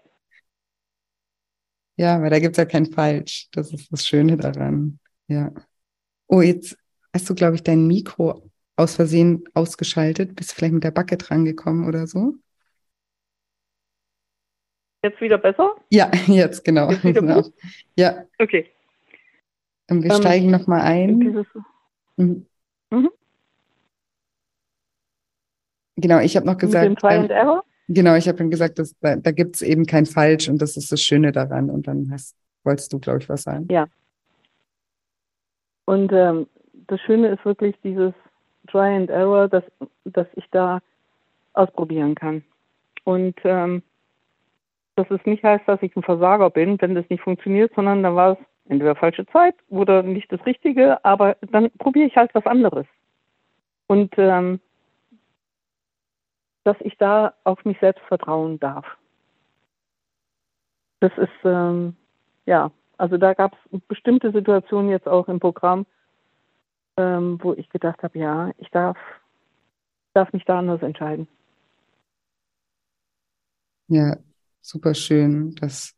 [1.98, 3.48] Ja, weil da gibt es ja kein Falsch.
[3.54, 5.00] Das ist das Schöne daran.
[5.28, 5.52] Ja.
[6.28, 6.78] Oh, jetzt
[7.14, 8.45] hast du, glaube ich, dein Mikro
[8.76, 10.36] aus Versehen ausgeschaltet.
[10.36, 12.36] Bist vielleicht mit der Backe drangekommen oder so?
[15.04, 15.76] Jetzt wieder besser?
[15.92, 16.92] Ja, jetzt genau.
[16.92, 17.44] Jetzt genau.
[17.96, 18.26] Ja.
[18.40, 18.72] Okay.
[19.90, 21.20] Und wir ähm, steigen nochmal ein.
[21.20, 21.46] Dieses,
[22.18, 22.48] mhm.
[22.90, 23.10] Mhm.
[25.98, 26.90] Genau, ich habe noch gesagt.
[26.90, 27.64] Mit dem Try and ähm, Error?
[27.88, 30.76] Genau, ich habe dann gesagt, dass, da, da gibt es eben kein Falsch und das
[30.76, 31.70] ist das Schöne daran.
[31.70, 33.68] Und dann hast, wolltest du, glaube ich, was sagen.
[33.70, 33.86] Ja.
[35.86, 36.48] Und ähm,
[36.88, 38.14] das Schöne ist wirklich dieses
[38.76, 39.64] Try and Error, dass,
[40.04, 40.82] dass ich da
[41.54, 42.44] ausprobieren kann.
[43.06, 43.84] Und ähm,
[44.98, 48.14] dass es nicht heißt, dass ich ein Versager bin, wenn das nicht funktioniert, sondern da
[48.14, 52.46] war es entweder falsche Zeit oder nicht das Richtige, aber dann probiere ich halt was
[52.46, 52.86] anderes.
[53.88, 54.60] Und ähm,
[56.66, 58.86] dass ich da auf mich selbst vertrauen darf.
[61.00, 61.96] Das ist, ähm,
[62.46, 65.86] ja, also da gab es bestimmte Situationen jetzt auch im Programm,
[66.98, 68.98] ähm, wo ich gedacht habe, ja, ich darf,
[70.14, 71.28] darf mich da anders entscheiden.
[73.88, 74.18] Ja,
[74.62, 75.96] super schön, dass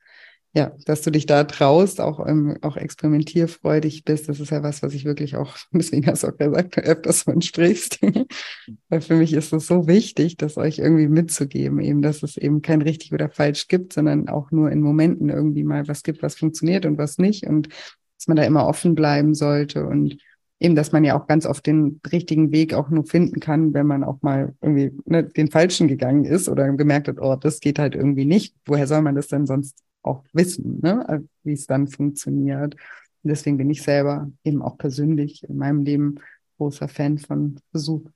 [0.57, 4.81] ja, dass du dich da traust, auch, ähm, auch experimentierfreudig bist, das ist ja was,
[4.81, 7.99] was ich wirklich auch, deswegen hast du auch gesagt, öfters von sprichst.
[8.89, 12.63] Weil für mich ist es so wichtig, das euch irgendwie mitzugeben, eben, dass es eben
[12.63, 16.35] kein richtig oder falsch gibt, sondern auch nur in Momenten irgendwie mal was gibt, was
[16.35, 17.69] funktioniert und was nicht und
[18.17, 20.17] dass man da immer offen bleiben sollte und
[20.59, 23.85] eben, dass man ja auch ganz oft den richtigen Weg auch nur finden kann, wenn
[23.87, 27.79] man auch mal irgendwie ne, den falschen gegangen ist oder gemerkt hat, oh, das geht
[27.79, 28.55] halt irgendwie nicht.
[28.65, 31.07] Woher soll man das denn sonst auch wissen, ne?
[31.07, 32.75] Also, wie es dann funktioniert.
[33.23, 36.15] Und deswegen bin ich selber eben auch persönlich in meinem Leben
[36.57, 38.09] großer Fan von Versuch,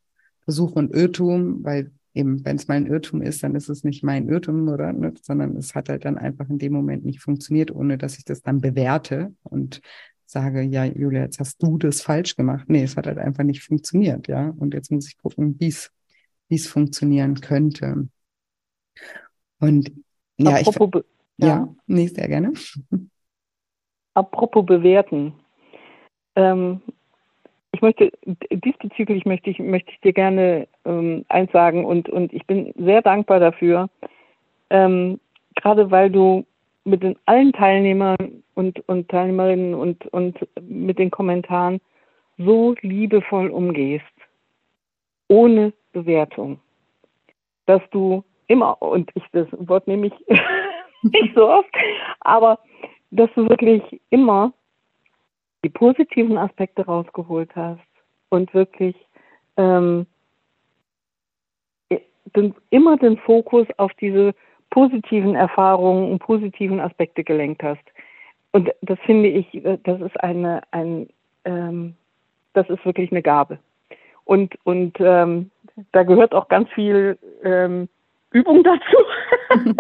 [0.43, 4.03] Versuch und Irrtum, weil eben, wenn es mal ein Irrtum ist, dann ist es nicht
[4.03, 4.91] mein Irrtum, oder?
[4.93, 5.13] Ne?
[5.21, 8.41] Sondern es hat halt dann einfach in dem Moment nicht funktioniert, ohne dass ich das
[8.41, 9.81] dann bewerte und
[10.31, 12.65] sage, ja, Julia, jetzt hast du das falsch gemacht.
[12.69, 14.53] Nee, es hat halt einfach nicht funktioniert, ja.
[14.57, 15.91] Und jetzt muss ich gucken, wie es
[16.51, 18.09] wie es funktionieren könnte.
[19.61, 19.91] Und
[20.37, 21.01] ja, Apropos,
[21.37, 22.51] ich, ja, ja nee, sehr gerne.
[24.13, 25.33] Apropos bewerten.
[26.35, 26.81] Ähm,
[27.71, 28.11] ich möchte,
[28.51, 33.01] diesbezüglich möchte ich, möchte ich dir gerne ähm, eins sagen und, und ich bin sehr
[33.01, 33.89] dankbar dafür,
[34.69, 35.21] ähm,
[35.55, 36.45] gerade weil du
[36.83, 41.79] mit den allen Teilnehmern und, und Teilnehmerinnen und, und mit den Kommentaren
[42.37, 44.05] so liebevoll umgehst,
[45.27, 46.59] ohne Bewertung,
[47.65, 50.13] dass du immer, und ich, das Wort nehme ich
[51.03, 51.69] nicht so oft,
[52.21, 52.59] aber
[53.11, 54.53] dass du wirklich immer
[55.63, 57.79] die positiven Aspekte rausgeholt hast
[58.29, 58.95] und wirklich
[59.57, 60.07] ähm,
[62.35, 64.33] den, immer den Fokus auf diese
[64.69, 67.83] positiven Erfahrungen und positiven Aspekte gelenkt hast.
[68.51, 69.47] Und das finde ich,
[69.83, 71.09] das ist eine, ein,
[71.45, 71.95] ähm,
[72.53, 73.59] das ist wirklich eine Gabe.
[74.25, 75.51] Und, und ähm,
[75.91, 77.87] da gehört auch ganz viel ähm,
[78.31, 79.75] Übung dazu.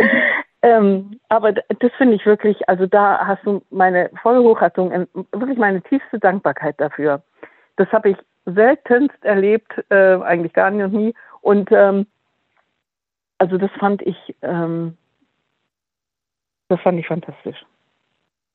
[0.61, 5.81] ähm, aber das finde ich wirklich, also da hast du meine volle Hochachtung, wirklich meine
[5.81, 7.21] tiefste Dankbarkeit dafür.
[7.75, 11.13] Das habe ich seltenst erlebt, äh, eigentlich gar nicht und nie.
[11.41, 12.07] Und ähm,
[13.37, 14.97] also das fand ich, ähm,
[16.69, 17.65] das fand ich fantastisch.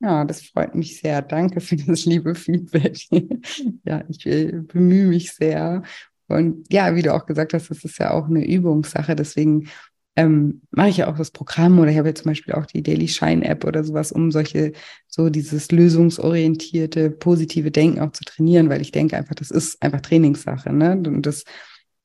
[0.01, 1.23] Ja, das freut mich sehr.
[1.23, 2.99] Danke für das liebe Feedback.
[3.85, 5.83] ja, ich äh, bemühe mich sehr.
[6.29, 9.17] Und ja, wie du auch gesagt hast, das ist ja auch eine Übungssache.
[9.17, 9.69] Deswegen
[10.17, 12.83] ähm, mache ich ja auch das Programm oder ich habe ja zum Beispiel auch die
[12.83, 14.73] Daily Shine App oder sowas, um solche,
[15.09, 20.01] so dieses lösungsorientierte, positive Denken auch zu trainieren, weil ich denke einfach, das ist einfach
[20.01, 20.73] Trainingssache.
[20.73, 20.93] Ne?
[20.93, 21.45] Und das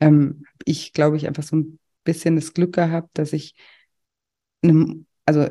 [0.01, 3.56] ähm, ich, glaube ich, einfach so ein bisschen das Glück gehabt, dass ich,
[4.63, 5.49] einem, also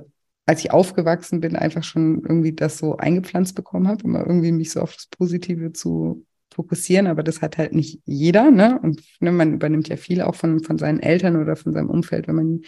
[0.51, 4.73] als ich aufgewachsen bin, einfach schon irgendwie das so eingepflanzt bekommen habe, immer irgendwie mich
[4.73, 8.81] so auf das Positive zu fokussieren, aber das hat halt nicht jeder, ne?
[8.83, 12.27] Und ne, man übernimmt ja viel auch von, von seinen Eltern oder von seinem Umfeld,
[12.27, 12.61] wenn man,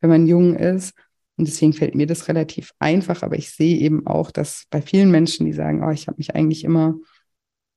[0.00, 0.94] wenn man jung ist.
[1.36, 5.10] Und deswegen fällt mir das relativ einfach, aber ich sehe eben auch, dass bei vielen
[5.10, 6.94] Menschen, die sagen, oh, ich habe mich eigentlich immer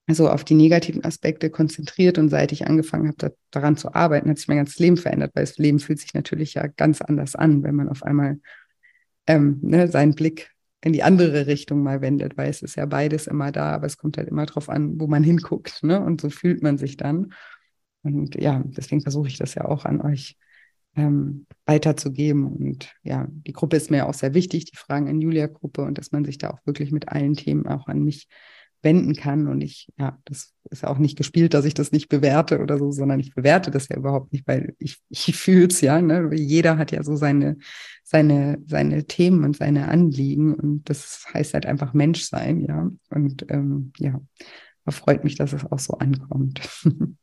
[0.08, 4.30] so auf die negativen Aspekte konzentriert und seit ich angefangen habe, da, daran zu arbeiten,
[4.30, 7.36] hat sich mein ganzes Leben verändert, weil das Leben fühlt sich natürlich ja ganz anders
[7.36, 8.40] an, wenn man auf einmal
[9.28, 10.52] ähm, ne, seinen Blick
[10.82, 13.98] in die andere Richtung mal wendet, weil es ist ja beides immer da, aber es
[13.98, 16.00] kommt halt immer darauf an, wo man hinguckt, ne?
[16.00, 17.34] Und so fühlt man sich dann.
[18.02, 20.38] Und ja, deswegen versuche ich das ja auch an euch
[20.96, 22.48] ähm, weiterzugeben.
[22.48, 26.12] Und ja, die Gruppe ist mir auch sehr wichtig, die Fragen in Julia-Gruppe und dass
[26.12, 28.28] man sich da auch wirklich mit allen Themen auch an mich
[28.82, 29.48] wenden kann.
[29.48, 32.92] Und ich, ja, das ist auch nicht gespielt, dass ich das nicht bewerte oder so,
[32.92, 36.02] sondern ich bewerte das ja überhaupt nicht, weil ich, ich fühle es ja.
[36.02, 36.30] Ne?
[36.34, 37.58] Jeder hat ja so seine,
[38.04, 40.54] seine, seine Themen und seine Anliegen.
[40.54, 42.90] Und das heißt halt einfach Mensch sein, ja.
[43.10, 44.20] Und ähm, ja,
[44.86, 46.62] da freut mich, dass es auch so ankommt.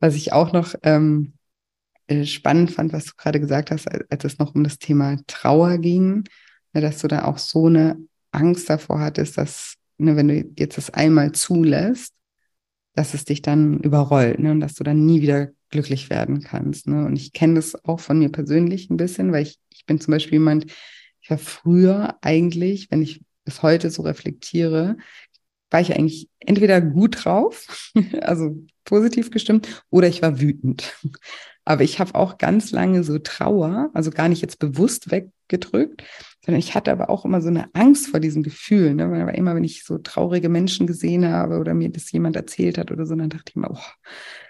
[0.00, 1.34] Was ich auch noch ähm,
[2.06, 5.78] äh, spannend fand, was du gerade gesagt hast, als es noch um das Thema Trauer
[5.78, 6.24] ging,
[6.80, 7.96] dass du da auch so eine
[8.32, 12.12] Angst davor hattest, dass, ne, wenn du jetzt das einmal zulässt,
[12.94, 16.86] dass es dich dann überrollt ne, und dass du dann nie wieder glücklich werden kannst.
[16.86, 17.04] Ne?
[17.04, 20.12] Und ich kenne das auch von mir persönlich ein bisschen, weil ich, ich bin zum
[20.12, 20.66] Beispiel jemand,
[21.20, 24.96] ich war früher eigentlich, wenn ich es heute so reflektiere,
[25.70, 30.94] war ich eigentlich entweder gut drauf, also positiv gestimmt, oder ich war wütend.
[31.64, 36.04] Aber ich habe auch ganz lange so Trauer, also gar nicht jetzt bewusst weggedrückt,
[36.44, 38.94] sondern ich hatte aber auch immer so eine Angst vor diesem Gefühl.
[38.94, 39.10] Ne?
[39.10, 42.90] Weil immer, wenn ich so traurige Menschen gesehen habe oder mir das jemand erzählt hat
[42.90, 43.78] oder so, dann dachte ich mir, oh,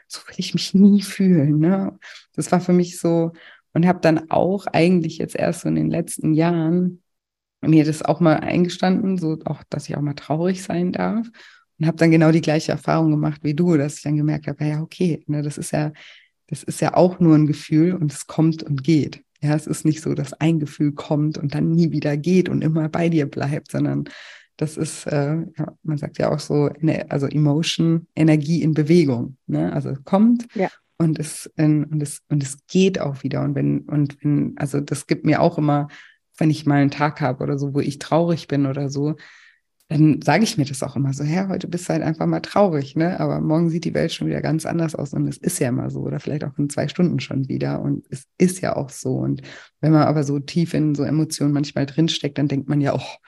[0.09, 1.59] so will ich mich nie fühlen.
[1.59, 1.97] Ne?
[2.35, 3.33] Das war für mich so
[3.75, 7.03] und habe dann auch eigentlich jetzt erst so in den letzten Jahren
[7.61, 11.29] mir das auch mal eingestanden, so auch, dass ich auch mal traurig sein darf
[11.79, 14.65] und habe dann genau die gleiche Erfahrung gemacht wie du, dass ich dann gemerkt habe,
[14.65, 15.93] ja okay, ne, das ist ja
[16.49, 19.23] das ist ja auch nur ein Gefühl und es kommt und geht.
[19.45, 22.65] Ja, es ist nicht so, dass ein Gefühl kommt und dann nie wieder geht und
[22.65, 24.09] immer bei dir bleibt, sondern
[24.57, 26.71] das ist, äh, ja, man sagt ja auch so,
[27.11, 29.37] also Emotion, Energie in Bewegung.
[29.47, 29.71] Ne?
[29.71, 30.71] Also kommt ja.
[30.97, 33.43] und es in, und es und es geht auch wieder.
[33.43, 35.89] Und wenn und wenn, also das gibt mir auch immer,
[36.39, 39.17] wenn ich mal einen Tag habe oder so, wo ich traurig bin oder so,
[39.89, 42.41] dann sage ich mir das auch immer so, ja, heute bist du halt einfach mal
[42.41, 43.21] traurig, ne?
[43.21, 45.91] Aber morgen sieht die Welt schon wieder ganz anders aus und es ist ja immer
[45.91, 49.17] so oder vielleicht auch in zwei Stunden schon wieder und es ist ja auch so.
[49.17, 49.43] Und
[49.81, 53.19] wenn man aber so tief in so Emotionen manchmal drinsteckt, dann denkt man ja, oh,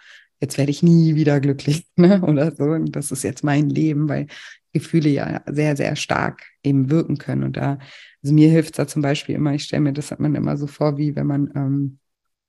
[0.41, 2.23] jetzt werde ich nie wieder glücklich, ne?
[2.23, 2.65] Oder so.
[2.65, 4.27] Und das ist jetzt mein Leben, weil
[4.73, 7.45] Gefühle ja sehr, sehr stark eben wirken können.
[7.45, 7.79] Und da,
[8.23, 10.67] also mir hilft da zum Beispiel immer, ich stelle mir das hat man immer so
[10.67, 11.99] vor, wie wenn man ähm,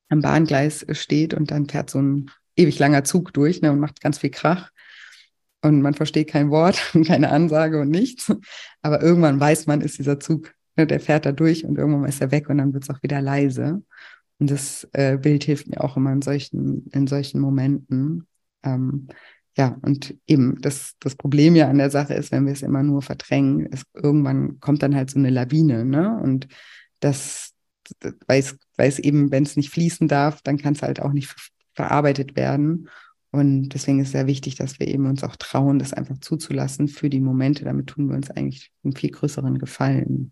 [0.10, 4.02] am Bahngleis steht und dann fährt so ein ewig langer Zug durch ne, und macht
[4.02, 4.72] ganz viel Krach.
[5.62, 8.32] Und man versteht kein Wort und keine Ansage und nichts.
[8.82, 12.22] Aber irgendwann weiß man, ist dieser Zug, ne, der fährt da durch und irgendwann ist
[12.22, 13.82] er weg und dann wird es auch wieder leise.
[14.39, 18.28] Und das äh, Bild hilft mir auch immer in solchen, in solchen Momenten.
[18.63, 19.08] Ähm,
[19.58, 22.84] ja, und eben das, das Problem ja an der Sache ist, wenn wir es immer
[22.84, 26.20] nur verdrängen, es, irgendwann kommt dann halt so eine Lawine, ne?
[26.22, 26.48] Und
[27.00, 27.54] das,
[28.28, 31.34] weil es, weil eben, wenn es nicht fließen darf, dann kann es halt auch nicht
[31.78, 32.90] verarbeitet werden.
[33.32, 36.88] Und deswegen ist es sehr wichtig, dass wir eben uns auch trauen, das einfach zuzulassen
[36.88, 37.66] für die Momente.
[37.66, 40.32] Damit tun wir uns eigentlich einen viel größeren Gefallen.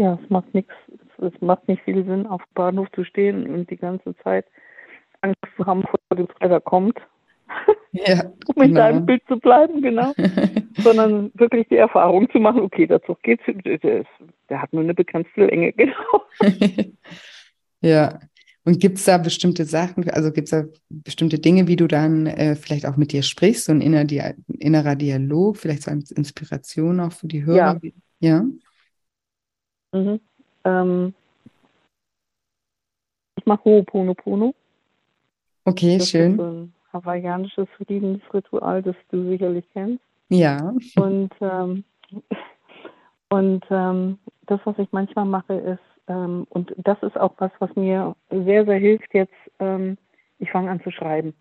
[0.00, 0.72] Ja, es macht nichts,
[1.18, 4.46] es macht nicht viel Sinn, auf dem Bahnhof zu stehen und die ganze Zeit
[5.20, 6.98] Angst zu haben vor dem Träger kommt.
[7.92, 8.80] Ja, um in genau.
[8.80, 10.12] deinem Bild zu bleiben, genau.
[10.76, 14.04] Sondern wirklich die Erfahrung zu machen, okay, der Zug geht, der,
[14.48, 16.22] der hat nur eine begrenzte Länge, genau.
[17.80, 18.20] ja.
[18.64, 22.26] Und gibt es da bestimmte Sachen, also gibt es da bestimmte Dinge, wie du dann
[22.26, 24.22] äh, vielleicht auch mit dir sprichst, so ein inner, Di
[24.58, 27.80] innerer Dialog, vielleicht so als Inspiration auch für die Hörer?
[28.20, 28.44] Ja.
[29.92, 29.98] ja?
[29.98, 30.20] Mhm.
[30.64, 31.14] Ähm,
[33.36, 34.54] ich mache Ho'oponopono.
[35.64, 36.32] Okay, das schön.
[36.32, 40.04] Ist so ein hawaiianisches Friedensritual, das du sicherlich kennst.
[40.28, 40.74] Ja.
[40.96, 41.84] Und, ähm,
[43.30, 47.74] und ähm, das, was ich manchmal mache, ist, ähm, und das ist auch was, was
[47.76, 49.96] mir sehr, sehr hilft jetzt, ähm,
[50.40, 51.34] ich fange an zu schreiben.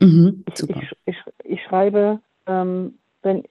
[0.00, 3.44] Mhm, ich, ich, ich, ich, schreibe, ähm, wenn,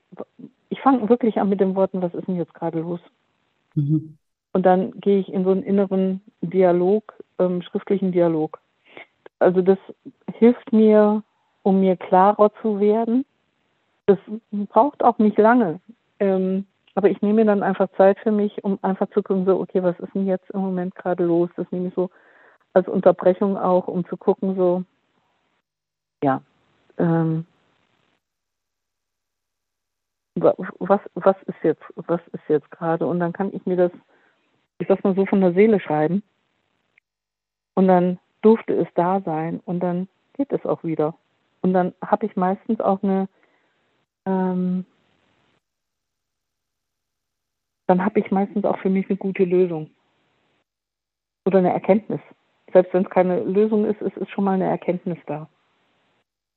[0.70, 3.00] ich fange wirklich an mit den Worten, was ist denn jetzt gerade los?
[3.76, 4.17] Mhm.
[4.54, 8.60] Und dann gehe ich in so einen inneren Dialog, ähm, schriftlichen Dialog.
[9.38, 9.78] Also das
[10.39, 11.22] hilft mir,
[11.62, 13.26] um mir klarer zu werden.
[14.08, 14.17] Das
[14.52, 15.80] braucht auch nicht lange.
[16.20, 16.65] Ähm,
[16.97, 19.99] aber ich nehme dann einfach Zeit für mich, um einfach zu gucken, so, okay, was
[19.99, 21.47] ist denn jetzt im Moment gerade los?
[21.55, 22.10] Das nehme ich so
[22.73, 24.83] als Unterbrechung auch, um zu gucken, so,
[26.23, 26.41] ja,
[26.97, 27.45] ähm,
[30.33, 33.05] was, was ist jetzt, was ist jetzt gerade?
[33.05, 33.91] Und dann kann ich mir das,
[34.79, 36.23] ich sag mal so, von der Seele schreiben.
[37.75, 41.13] Und dann durfte es da sein und dann geht es auch wieder.
[41.62, 43.29] Und dann habe ich meistens auch eine,
[44.25, 44.83] ähm,
[47.88, 49.89] dann habe ich meistens auch für mich eine gute Lösung
[51.45, 52.19] oder eine Erkenntnis.
[52.73, 55.50] Selbst wenn es keine Lösung ist, ist es schon mal eine Erkenntnis da.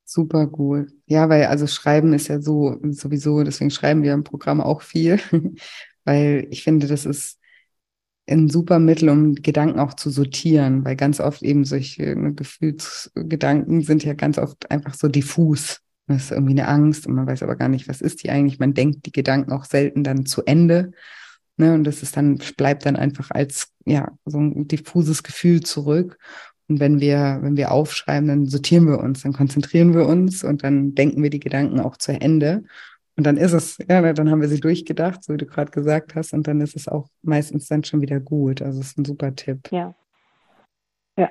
[0.04, 0.88] Super cool.
[1.06, 5.20] Ja, weil also Schreiben ist ja so sowieso, deswegen schreiben wir im Programm auch viel,
[6.04, 7.38] weil ich finde, das ist
[8.28, 13.82] ein super Mittel, um Gedanken auch zu sortieren, weil ganz oft eben solche ne, Gefühlsgedanken
[13.82, 15.80] sind ja ganz oft einfach so diffus.
[16.10, 18.58] Das ist irgendwie eine Angst und man weiß aber gar nicht, was ist die eigentlich.
[18.58, 20.92] Man denkt die Gedanken auch selten dann zu Ende.
[21.56, 21.74] Ne?
[21.74, 26.18] Und das ist dann, bleibt dann einfach als ja, so ein diffuses Gefühl zurück.
[26.68, 30.62] Und wenn wir, wenn wir aufschreiben, dann sortieren wir uns, dann konzentrieren wir uns und
[30.62, 32.64] dann denken wir die Gedanken auch zu Ende.
[33.16, 36.14] Und dann ist es, ja, dann haben wir sie durchgedacht, so wie du gerade gesagt
[36.14, 38.62] hast, und dann ist es auch meistens dann schon wieder gut.
[38.62, 39.68] Also es ist ein super Tipp.
[39.70, 39.94] Ja.
[41.18, 41.28] Ja.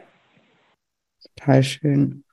[1.35, 2.23] Total schön.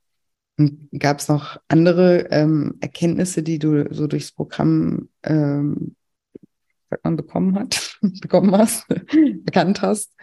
[0.98, 5.96] Gab es noch andere ähm, Erkenntnisse, die du so durchs Programm ähm,
[7.02, 8.86] man, bekommen hat, bekommen hast,
[9.46, 10.14] erkannt hast?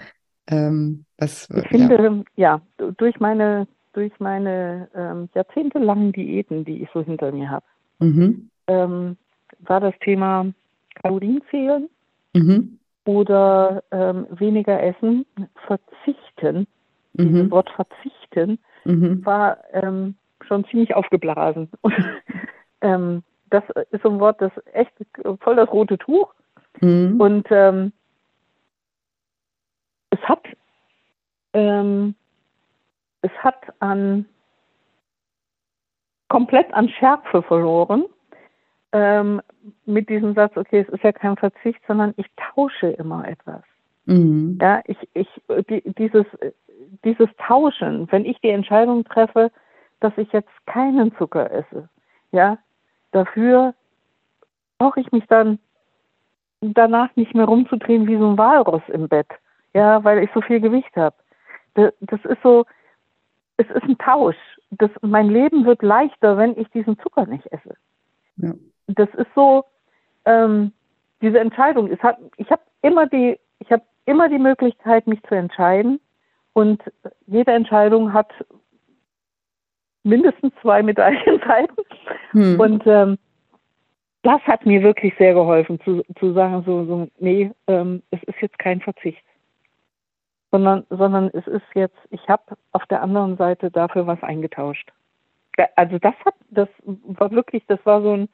[0.47, 2.61] Ähm, was, ich finde, ja.
[2.79, 7.65] ja, durch meine, durch meine ähm, jahrzehntelangen Diäten, die ich so hinter mir habe,
[7.99, 9.17] mhm ähm,
[9.59, 10.51] war das Thema
[11.01, 11.89] Kalorienzählen
[12.33, 12.79] mhm.
[13.05, 15.25] oder ähm, weniger essen,
[15.65, 16.67] verzichten.
[17.13, 17.27] Mhm.
[17.27, 19.25] Dieses Wort verzichten mhm.
[19.25, 20.15] war ähm,
[20.47, 21.69] schon ziemlich aufgeblasen.
[21.81, 21.95] Und,
[22.81, 24.91] ähm, das ist so ein Wort, das echt
[25.41, 26.33] voll das rote Tuch.
[26.81, 27.21] Mhm.
[27.21, 27.93] Und ähm,
[30.09, 30.43] es hat
[31.53, 32.15] ähm,
[33.21, 34.25] es hat an
[36.29, 38.05] komplett an Schärfe verloren
[38.91, 39.41] ähm,
[39.85, 42.25] mit diesem Satz, okay, es ist ja kein Verzicht, sondern ich
[42.55, 43.61] tausche immer etwas.
[44.05, 44.57] Mhm.
[44.61, 45.27] Ja, ich, ich,
[45.69, 46.25] die, dieses,
[47.03, 49.51] dieses Tauschen, wenn ich die Entscheidung treffe,
[50.03, 51.89] dass ich jetzt keinen Zucker esse,
[52.31, 52.57] ja,
[53.11, 53.73] dafür
[54.77, 55.59] brauche ich mich dann
[56.61, 59.27] danach nicht mehr rumzudrehen wie so ein Walross im Bett,
[59.73, 61.15] ja, weil ich so viel Gewicht habe.
[61.73, 62.65] Das, ist so,
[63.57, 64.37] es ist ein Tausch.
[64.71, 67.75] Das, mein Leben wird leichter, wenn ich diesen Zucker nicht esse.
[68.37, 68.53] Ja
[68.87, 69.65] das ist so,
[70.25, 70.71] ähm,
[71.21, 71.87] diese Entscheidung.
[71.91, 75.99] Es hat, ich habe immer die, ich habe immer die Möglichkeit, mich zu entscheiden.
[76.53, 76.83] Und
[77.25, 78.31] jede Entscheidung hat
[80.03, 81.77] mindestens zwei Medaillenseiten.
[82.31, 82.59] Hm.
[82.59, 83.19] Und ähm,
[84.23, 88.41] das hat mir wirklich sehr geholfen, zu, zu sagen, so, so nee, ähm, es ist
[88.41, 89.23] jetzt kein Verzicht.
[90.49, 94.91] Sondern, sondern es ist jetzt, ich habe auf der anderen Seite dafür was eingetauscht.
[95.75, 98.29] Also das hat, das war wirklich, das war so ein,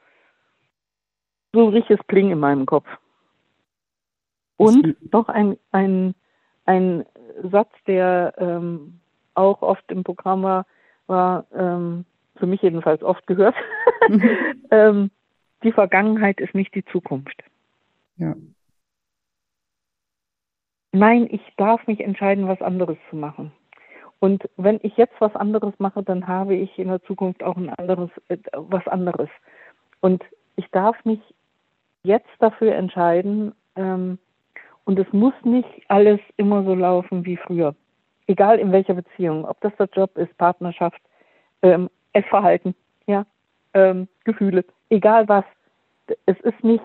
[1.51, 2.87] so ein richtiges Kling in meinem Kopf.
[4.55, 6.15] Und noch ein, ein,
[6.65, 7.05] ein
[7.43, 8.99] Satz, der ähm,
[9.33, 10.65] auch oft im Programm war,
[11.09, 12.05] war, ähm,
[12.35, 13.55] für mich jedenfalls oft gehört,
[14.71, 15.11] ähm,
[15.63, 17.43] die Vergangenheit ist nicht die Zukunft.
[18.17, 18.35] Ja.
[20.91, 23.51] Nein, ich darf mich entscheiden, was anderes zu machen.
[24.19, 27.69] Und wenn ich jetzt was anderes mache, dann habe ich in der Zukunft auch ein
[27.69, 29.29] anderes, äh, was anderes.
[30.01, 30.23] Und
[30.55, 31.19] ich darf mich
[32.03, 34.17] jetzt dafür entscheiden, ähm,
[34.89, 37.75] und es muss nicht alles immer so laufen wie früher.
[38.29, 41.01] Egal in welcher Beziehung, ob das der Job ist, Partnerschaft,
[41.63, 42.75] ähm, Essverhalten,
[43.07, 43.25] ja,
[43.73, 45.45] ähm, Gefühle, egal was.
[46.27, 46.83] Es ist nicht,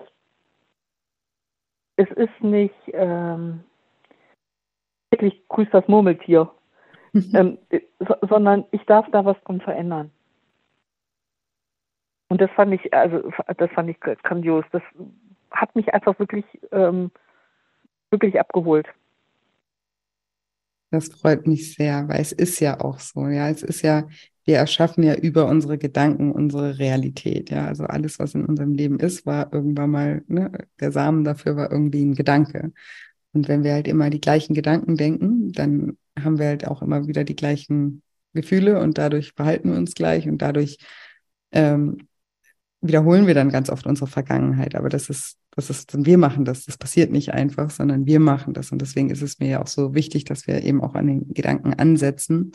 [1.97, 3.63] es ist nicht ähm,
[5.11, 6.49] wirklich grüßt das Murmeltier,
[7.13, 7.59] ähm,
[7.99, 10.09] so, sondern ich darf da was dran verändern.
[12.29, 14.65] Und das fand ich, also das fand ich grandios.
[14.71, 14.81] Das
[15.51, 17.11] hat mich einfach wirklich, ähm,
[18.09, 18.87] wirklich abgeholt.
[20.91, 23.49] Das freut mich sehr, weil es ist ja auch so, ja.
[23.49, 24.07] Es ist ja,
[24.45, 27.67] wir erschaffen ja über unsere Gedanken unsere Realität, ja.
[27.67, 31.71] Also alles, was in unserem Leben ist, war irgendwann mal, ne, der Samen dafür war
[31.71, 32.71] irgendwie ein Gedanke.
[33.33, 37.07] Und wenn wir halt immer die gleichen Gedanken denken, dann haben wir halt auch immer
[37.07, 38.01] wieder die gleichen
[38.33, 40.77] Gefühle und dadurch verhalten wir uns gleich und dadurch
[41.51, 42.07] ähm,
[42.87, 44.75] wiederholen wir dann ganz oft unsere Vergangenheit.
[44.75, 46.65] Aber das ist, das ist, wir machen das.
[46.65, 48.71] Das passiert nicht einfach, sondern wir machen das.
[48.71, 51.33] Und deswegen ist es mir ja auch so wichtig, dass wir eben auch an den
[51.33, 52.51] Gedanken ansetzen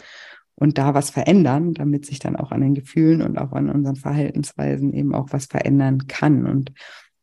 [0.55, 3.97] und da was verändern, damit sich dann auch an den Gefühlen und auch an unseren
[3.97, 6.47] Verhaltensweisen eben auch was verändern kann.
[6.47, 6.73] Und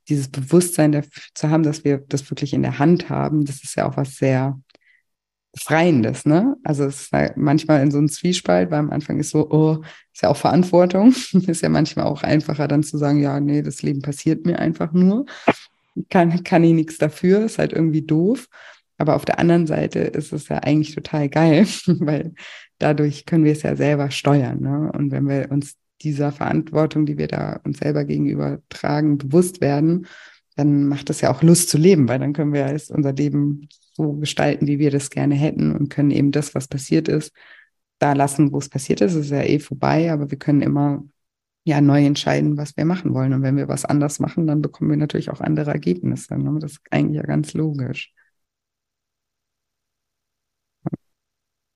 [0.10, 3.76] dieses Bewusstsein dafür zu haben, dass wir das wirklich in der Hand haben, das ist
[3.76, 4.60] ja auch was sehr
[5.58, 6.56] Befreiendes, ne?
[6.64, 9.82] Also es ist manchmal in so einem Zwiespalt, weil am Anfang ist so, oh,
[10.14, 11.16] ist ja auch Verantwortung.
[11.48, 14.94] ist ja manchmal auch einfacher dann zu sagen, ja, nee, das Leben passiert mir einfach
[14.94, 15.26] nur.
[16.10, 18.48] Kann, kann ich nichts dafür, ist halt irgendwie doof.
[19.00, 22.34] Aber auf der anderen Seite ist es ja eigentlich total geil, weil
[22.78, 24.62] dadurch können wir es ja selber steuern.
[24.62, 24.92] Ne?
[24.94, 30.06] Und wenn wir uns dieser Verantwortung, die wir da uns selber gegenüber tragen, bewusst werden,
[30.56, 33.68] dann macht es ja auch Lust zu leben, weil dann können wir ja unser Leben
[33.98, 37.34] so gestalten, wie wir das gerne hätten und können eben das, was passiert ist,
[38.00, 39.16] da lassen, wo es passiert ist.
[39.16, 41.04] Es ist ja eh vorbei, aber wir können immer
[41.66, 43.34] ja neu entscheiden, was wir machen wollen.
[43.34, 46.38] Und wenn wir was anders machen, dann bekommen wir natürlich auch andere Ergebnisse.
[46.38, 46.60] Ne?
[46.60, 48.14] Das ist eigentlich ja ganz logisch.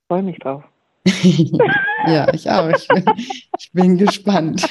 [0.07, 0.63] Freue mich drauf.
[2.07, 2.69] ja, ich auch.
[2.69, 4.67] Ich bin, ich bin gespannt.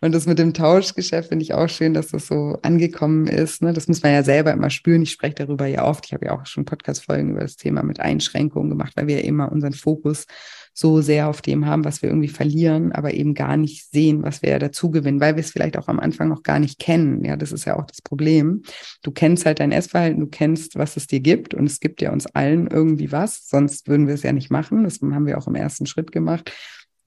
[0.00, 3.62] Und das mit dem Tauschgeschäft finde ich auch schön, dass das so angekommen ist.
[3.62, 3.72] Ne?
[3.72, 5.02] Das muss man ja selber immer spüren.
[5.02, 6.06] Ich spreche darüber ja oft.
[6.06, 9.24] Ich habe ja auch schon Podcast-Folgen über das Thema mit Einschränkungen gemacht, weil wir ja
[9.24, 10.26] immer unseren Fokus
[10.72, 14.42] so sehr auf dem haben, was wir irgendwie verlieren, aber eben gar nicht sehen, was
[14.42, 17.24] wir dazu gewinnen, weil wir es vielleicht auch am Anfang noch gar nicht kennen.
[17.24, 18.62] Ja, das ist ja auch das Problem.
[19.02, 22.12] Du kennst halt dein Essverhalten, du kennst, was es dir gibt und es gibt ja
[22.12, 24.84] uns allen irgendwie was, sonst würden wir es ja nicht machen.
[24.84, 26.52] Das haben wir auch im ersten Schritt gemacht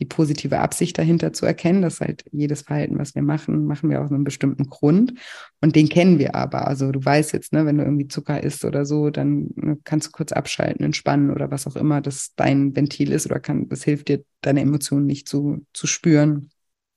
[0.04, 4.02] die positive Absicht dahinter zu erkennen, dass halt jedes Verhalten, was wir machen, machen wir
[4.02, 5.14] aus einem bestimmten Grund.
[5.62, 6.68] Und den kennen wir aber.
[6.68, 10.08] Also du weißt jetzt, ne, wenn du irgendwie Zucker isst oder so, dann ne, kannst
[10.08, 13.86] du kurz abschalten, entspannen oder was auch immer, das dein Ventil ist oder kann, das
[13.86, 16.50] hilft dir, deine Emotionen nicht zu, zu spüren,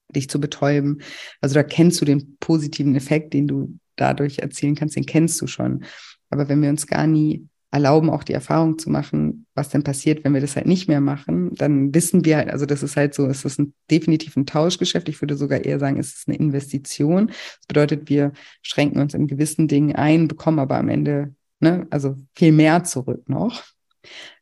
[0.09, 1.01] dich zu betäuben.
[1.41, 5.47] Also da kennst du den positiven Effekt, den du dadurch erzielen kannst, den kennst du
[5.47, 5.85] schon.
[6.29, 7.47] Aber wenn wir uns gar nie
[7.77, 11.03] erlauben, auch die Erfahrung zu machen, was denn passiert, wenn wir das halt nicht mehr
[11.03, 14.47] machen, dann wissen wir halt, also das ist halt so, es ist ein, definitiv ein
[14.47, 15.09] Tauschgeschäft.
[15.11, 17.27] Ich würde sogar eher sagen, es ist eine Investition.
[17.27, 22.17] Das bedeutet, wir schränken uns in gewissen Dingen ein, bekommen aber am Ende, ne, also
[22.35, 23.63] viel mehr zurück noch.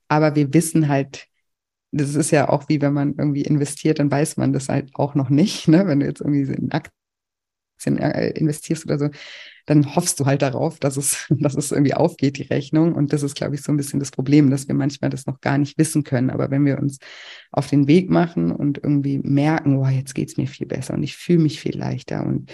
[0.07, 1.27] Aber wir wissen halt,
[1.91, 5.15] das ist ja auch wie wenn man irgendwie investiert, dann weiß man das halt auch
[5.17, 5.87] noch nicht, ne?
[5.87, 9.11] Wenn du jetzt irgendwie in Aktien äh, investierst oder so,
[9.67, 12.95] dann hoffst du halt darauf, dass es, dass es irgendwie aufgeht, die Rechnung.
[12.95, 15.41] Und das ist, glaube ich, so ein bisschen das Problem, dass wir manchmal das noch
[15.41, 16.31] gar nicht wissen können.
[16.31, 16.99] Aber wenn wir uns
[17.53, 21.17] auf den Weg machen und irgendwie merken, oh, jetzt geht's mir viel besser und ich
[21.17, 22.53] fühle mich viel leichter und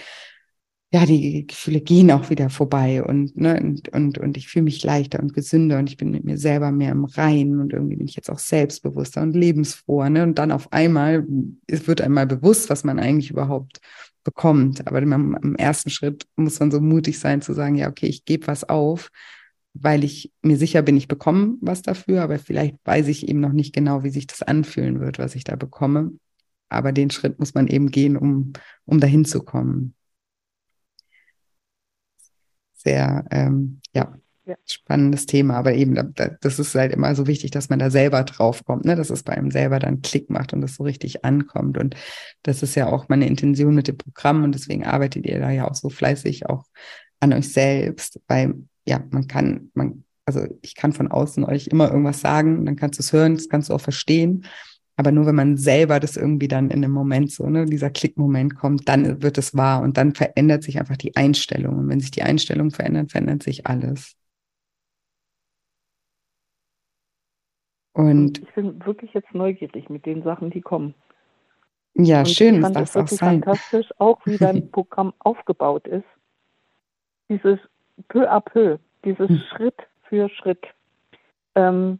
[0.92, 4.82] ja, die Gefühle gehen auch wieder vorbei und, ne, und, und, und ich fühle mich
[4.82, 8.08] leichter und gesünder und ich bin mit mir selber mehr im Reinen und irgendwie bin
[8.08, 10.24] ich jetzt auch selbstbewusster und lebensfroher, ne?
[10.24, 11.24] Und dann auf einmal,
[11.68, 13.80] es wird einmal bewusst, was man eigentlich überhaupt
[14.24, 14.86] bekommt.
[14.86, 18.46] Aber im, ersten Schritt muss man so mutig sein zu sagen, ja, okay, ich gebe
[18.46, 19.10] was auf,
[19.74, 23.52] weil ich mir sicher bin, ich bekomme was dafür, aber vielleicht weiß ich eben noch
[23.52, 26.12] nicht genau, wie sich das anfühlen wird, was ich da bekomme.
[26.68, 28.52] Aber den Schritt muss man eben gehen, um,
[28.84, 29.94] um dahin zu kommen.
[32.74, 34.16] Sehr, ähm, ja,
[34.66, 35.96] Spannendes Thema, aber eben,
[36.40, 38.96] das ist halt immer so wichtig, dass man da selber drauf kommt, ne?
[38.96, 41.78] dass es bei einem selber dann Klick macht und das so richtig ankommt.
[41.78, 41.96] Und
[42.42, 45.68] das ist ja auch meine Intention mit dem Programm und deswegen arbeitet ihr da ja
[45.68, 46.64] auch so fleißig auch
[47.20, 48.54] an euch selbst, weil
[48.86, 52.98] ja, man kann, man, also ich kann von außen euch immer irgendwas sagen, dann kannst
[52.98, 54.46] du es hören, das kannst du auch verstehen.
[54.96, 58.54] Aber nur wenn man selber das irgendwie dann in einem Moment so, ne, dieser Klickmoment
[58.54, 61.78] kommt, dann wird es wahr und dann verändert sich einfach die Einstellung.
[61.78, 64.14] Und wenn sich die Einstellung verändert, verändert sich alles.
[68.08, 70.94] Und ich bin wirklich jetzt neugierig mit den Sachen, die kommen.
[71.94, 73.42] Ja, und schön, ich fand das auch sein.
[73.42, 76.06] fantastisch, auch wie dein Programm aufgebaut ist.
[77.28, 77.58] Dieses
[78.08, 79.42] peu à peu, dieses hm.
[79.50, 80.64] Schritt für Schritt.
[81.54, 81.98] Ähm,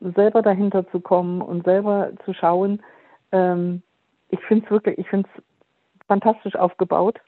[0.00, 2.82] selber dahinter zu kommen und selber zu schauen.
[3.32, 3.82] Ähm,
[4.28, 5.42] ich finde es wirklich, ich finde es
[6.06, 7.20] fantastisch aufgebaut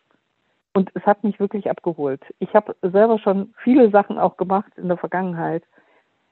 [0.72, 2.22] und es hat mich wirklich abgeholt.
[2.38, 5.64] Ich habe selber schon viele Sachen auch gemacht in der Vergangenheit,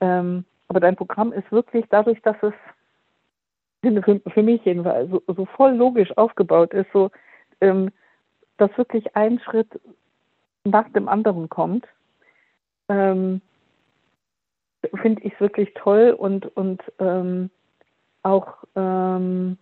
[0.01, 2.55] ähm, aber dein Programm ist wirklich dadurch, dass es
[3.83, 7.11] für, mich jedenfalls so, so, voll logisch aufgebaut ist, so
[7.61, 7.91] ähm,
[8.57, 9.81] dass wirklich ein Schritt
[10.63, 11.89] nach dem anderen kommt.
[12.89, 13.41] Ähm,
[15.03, 17.51] finde ich es wirklich toll und, und ähm,
[18.23, 19.59] auch ähm,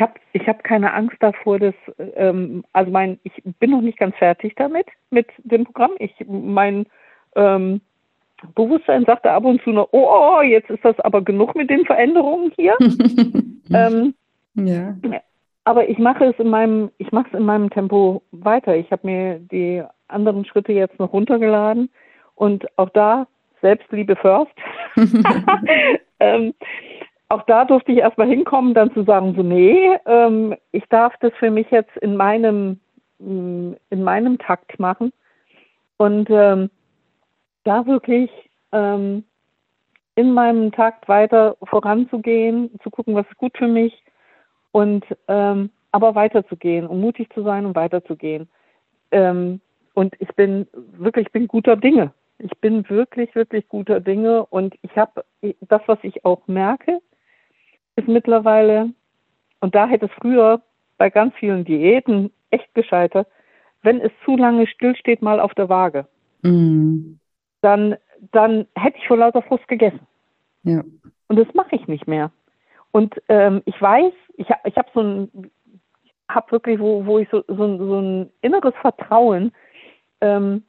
[0.00, 1.74] ich habe ich hab keine Angst davor, dass
[2.16, 5.90] ähm, also mein ich bin noch nicht ganz fertig damit mit dem Programm.
[5.98, 6.86] Ich mein
[7.36, 7.82] ähm,
[8.54, 12.50] Bewusstsein sagte ab und zu noch, oh, jetzt ist das aber genug mit den Veränderungen
[12.56, 12.74] hier.
[13.74, 14.14] ähm,
[14.54, 14.96] ja.
[15.64, 18.74] Aber ich mache es in meinem, ich mache es in meinem Tempo weiter.
[18.76, 21.90] Ich habe mir die anderen Schritte jetzt noch runtergeladen
[22.36, 23.26] und auch da
[23.60, 24.52] Selbstliebe first.
[26.20, 26.54] ähm,
[27.30, 31.32] auch da durfte ich erstmal hinkommen, dann zu sagen, so nee, ähm, ich darf das
[31.38, 32.80] für mich jetzt in meinem
[33.18, 35.12] mm, in meinem Takt machen
[35.96, 36.70] und ähm,
[37.64, 38.30] da wirklich
[38.72, 39.24] ähm,
[40.16, 44.02] in meinem Takt weiter voranzugehen, zu gucken, was ist gut für mich
[44.72, 48.48] und ähm, aber weiterzugehen und mutig zu sein und weiterzugehen.
[49.12, 49.60] Ähm,
[49.94, 52.12] und ich bin wirklich, ich bin guter Dinge.
[52.38, 54.46] Ich bin wirklich, wirklich guter Dinge.
[54.46, 55.24] Und ich habe
[55.68, 57.00] das, was ich auch merke,
[58.00, 58.92] ist mittlerweile,
[59.60, 60.60] und da hätte es früher
[60.98, 63.28] bei ganz vielen Diäten echt gescheitert,
[63.82, 66.06] wenn es zu lange stillsteht, mal auf der Waage,
[66.42, 67.14] mm.
[67.62, 67.96] dann,
[68.32, 70.06] dann hätte ich vor lauter Frust gegessen.
[70.62, 70.82] Ja.
[71.28, 72.30] Und das mache ich nicht mehr.
[72.92, 75.50] Und ähm, ich weiß, ich, ich habe so ein,
[76.28, 79.52] habe wirklich, wo, wo ich so, so, so ein inneres Vertrauen,
[80.20, 80.64] ähm,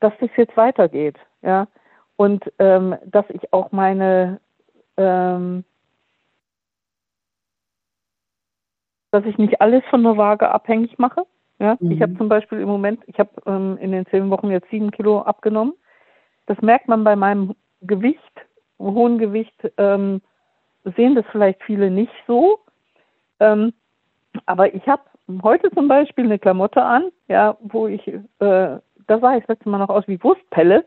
[0.00, 1.68] dass das jetzt weitergeht, ja,
[2.16, 4.40] und ähm, dass ich auch meine,
[4.96, 5.64] ähm,
[9.12, 11.24] dass ich nicht alles von der Waage abhängig mache.
[11.60, 11.92] Ja, mhm.
[11.92, 14.90] ich habe zum Beispiel im Moment, ich habe ähm, in den zehn Wochen jetzt sieben
[14.90, 15.74] Kilo abgenommen.
[16.46, 18.20] Das merkt man bei meinem Gewicht,
[18.80, 20.20] hohen Gewicht, ähm,
[20.96, 22.58] sehen das vielleicht viele nicht so.
[23.38, 23.72] Ähm,
[24.46, 25.02] aber ich habe
[25.42, 29.78] heute zum Beispiel eine Klamotte an, ja, wo ich, äh, da sah ich letztes Mal
[29.78, 30.84] noch aus wie Wurstpelle.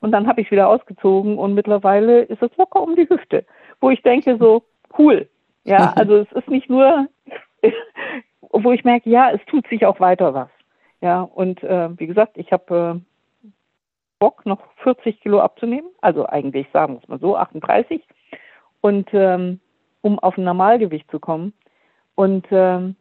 [0.00, 3.46] Und dann habe ich wieder ausgezogen und mittlerweile ist es locker um die Hüfte,
[3.80, 4.62] wo ich denke so,
[4.98, 5.26] cool.
[5.64, 7.06] Ja, also es ist nicht nur,
[8.40, 10.48] wo ich merke, ja, es tut sich auch weiter was.
[11.00, 13.00] Ja, und äh, wie gesagt, ich habe
[13.44, 13.48] äh,
[14.18, 15.90] Bock, noch 40 Kilo abzunehmen.
[16.00, 18.02] Also eigentlich sagen wir es mal so, 38.
[18.82, 19.60] Und ähm,
[20.02, 21.52] um auf ein Normalgewicht zu kommen.
[22.14, 22.96] Und ähm,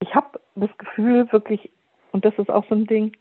[0.00, 1.70] ich habe das Gefühl wirklich,
[2.12, 3.16] und das ist auch so ein Ding,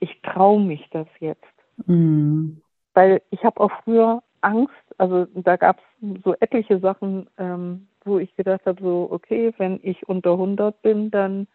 [0.00, 1.44] ich traue mich das jetzt.
[1.86, 2.60] Mhm.
[2.94, 8.18] Weil ich habe auch früher Angst, also da gab es so etliche Sachen, ähm, wo
[8.18, 11.46] ich gedacht habe, so, okay, wenn ich unter 100 bin, dann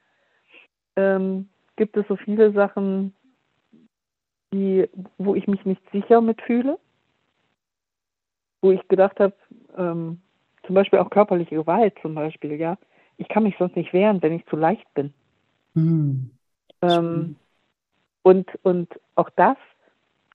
[0.95, 3.13] ähm, gibt es so viele Sachen,
[4.53, 4.87] die,
[5.17, 6.77] wo ich mich nicht sicher mitfühle.
[8.61, 9.33] Wo ich gedacht habe,
[9.75, 10.21] ähm,
[10.65, 12.77] zum Beispiel auch körperliche Gewalt zum Beispiel, ja
[13.17, 15.13] ich kann mich sonst nicht wehren, wenn ich zu leicht bin.
[15.73, 16.31] Mhm.
[16.81, 17.35] Ähm,
[18.23, 19.57] und, und auch das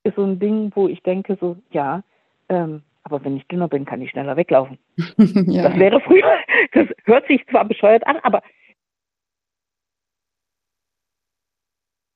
[0.04, 2.02] ist so ein Ding, wo ich denke, so, ja,
[2.48, 4.78] ähm, aber wenn ich dünner bin, kann ich schneller weglaufen.
[5.16, 5.68] ja.
[5.68, 6.38] Das wäre früher,
[6.72, 8.42] das hört sich zwar bescheuert an, aber.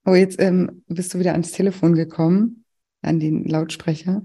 [0.04, 2.64] Oh, jetzt ähm, bist du wieder ans Telefon gekommen,
[3.00, 4.22] an den Lautsprecher.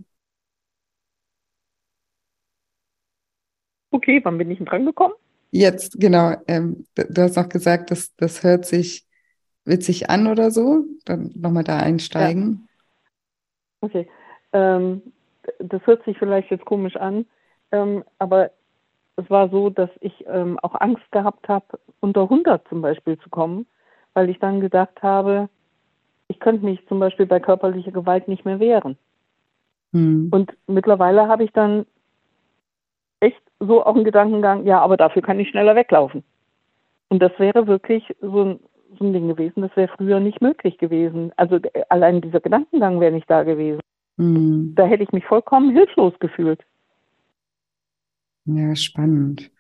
[3.91, 5.13] Okay, wann bin ich denn dran gekommen?
[5.51, 6.35] Jetzt, genau.
[6.47, 9.07] Ähm, du hast noch gesagt, dass das hört sich
[9.63, 10.83] witzig an oder so.
[11.05, 12.67] Dann nochmal da einsteigen.
[13.81, 13.87] Ja.
[13.87, 14.09] Okay.
[14.51, 15.13] Ähm,
[15.59, 17.25] das hört sich vielleicht jetzt komisch an,
[17.71, 18.51] ähm, aber
[19.15, 23.29] es war so, dass ich ähm, auch Angst gehabt habe, unter 100 zum Beispiel zu
[23.29, 23.65] kommen,
[24.13, 25.49] weil ich dann gedacht habe,
[26.27, 28.97] ich könnte mich zum Beispiel bei körperlicher Gewalt nicht mehr wehren.
[29.93, 30.29] Hm.
[30.31, 31.85] Und mittlerweile habe ich dann
[33.19, 36.23] echt so auch ein Gedankengang, ja, aber dafür kann ich schneller weglaufen.
[37.09, 38.59] Und das wäre wirklich so ein,
[38.99, 41.31] so ein Ding gewesen, das wäre früher nicht möglich gewesen.
[41.37, 43.81] Also äh, allein dieser Gedankengang wäre nicht da gewesen.
[44.17, 44.73] Mhm.
[44.75, 46.61] Da hätte ich mich vollkommen hilflos gefühlt.
[48.45, 49.51] Ja, spannend.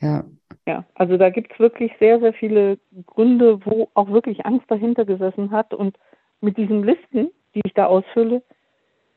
[0.00, 0.24] Ja.
[0.66, 5.04] Ja, also da gibt es wirklich sehr, sehr viele Gründe, wo auch wirklich Angst dahinter
[5.04, 5.74] gesessen hat.
[5.74, 5.98] Und
[6.40, 8.42] mit diesen Listen, die ich da ausfülle,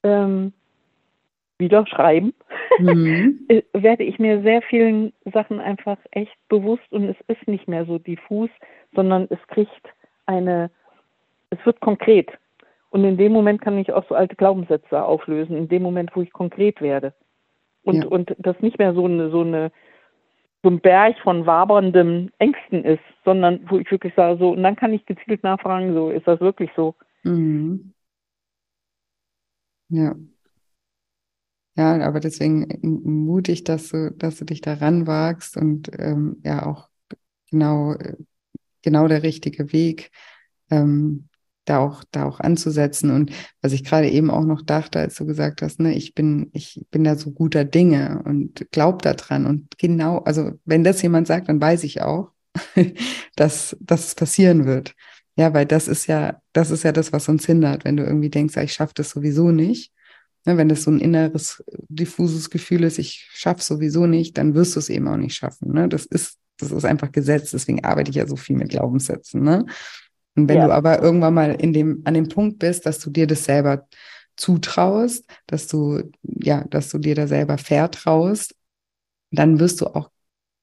[0.03, 0.53] ähm,
[1.57, 2.33] wieder schreiben,
[2.79, 3.47] mhm.
[3.73, 7.97] Werde ich mir sehr vielen Sachen einfach echt bewusst und es ist nicht mehr so
[7.99, 8.49] diffus,
[8.95, 9.93] sondern es kriegt
[10.25, 10.71] eine,
[11.49, 12.29] es wird konkret.
[12.91, 16.21] Und in dem Moment kann ich auch so alte Glaubenssätze auflösen, in dem Moment, wo
[16.21, 17.13] ich konkret werde.
[17.83, 18.09] Und, ja.
[18.09, 19.71] und das nicht mehr so eine, so eine,
[20.61, 24.75] so ein Berg von waberndem Ängsten ist, sondern wo ich wirklich sage, so, und dann
[24.75, 26.93] kann ich gezielt nachfragen, so, ist das wirklich so?
[27.23, 27.93] Mhm.
[29.87, 30.15] Ja.
[31.77, 36.89] Ja, aber deswegen mutig, dass du, dass du dich daran wagst und ähm, ja auch
[37.49, 37.95] genau,
[38.81, 40.11] genau der richtige Weg,
[40.69, 41.29] ähm,
[41.65, 43.11] da auch, da auch anzusetzen.
[43.11, 43.31] Und
[43.61, 46.83] was ich gerade eben auch noch dachte, als du gesagt hast, ne, ich bin, ich
[46.91, 49.45] bin da so guter Dinge und glaub da dran.
[49.45, 52.31] Und genau, also wenn das jemand sagt, dann weiß ich auch,
[53.35, 54.93] dass, dass es passieren wird.
[55.37, 58.29] Ja, weil das ist ja, das ist ja das, was uns hindert, wenn du irgendwie
[58.29, 59.93] denkst, ja, ich schaffe das sowieso nicht.
[60.45, 64.75] Ne, wenn das so ein inneres, diffuses Gefühl ist, ich schaffe sowieso nicht, dann wirst
[64.75, 65.71] du es eben auch nicht schaffen.
[65.71, 65.87] Ne?
[65.87, 69.43] Das ist, das ist einfach Gesetz, deswegen arbeite ich ja so viel mit Glaubenssätzen.
[69.43, 69.65] Ne?
[70.35, 70.67] Und wenn ja.
[70.67, 73.87] du aber irgendwann mal in dem, an dem Punkt bist, dass du dir das selber
[74.37, 78.55] zutraust, dass du, ja, dass du dir da selber vertraust,
[79.31, 80.09] dann wirst du auch,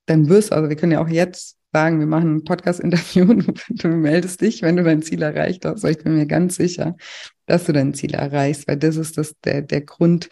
[0.07, 3.89] dann wirst, also wir können ja auch jetzt sagen, wir machen ein Podcast-Interview und du
[3.89, 5.85] meldest dich, wenn du dein Ziel erreicht hast.
[5.85, 6.97] Ich bin mir ganz sicher,
[7.47, 10.29] dass du dein Ziel erreichst, weil das ist das, der, der Grund,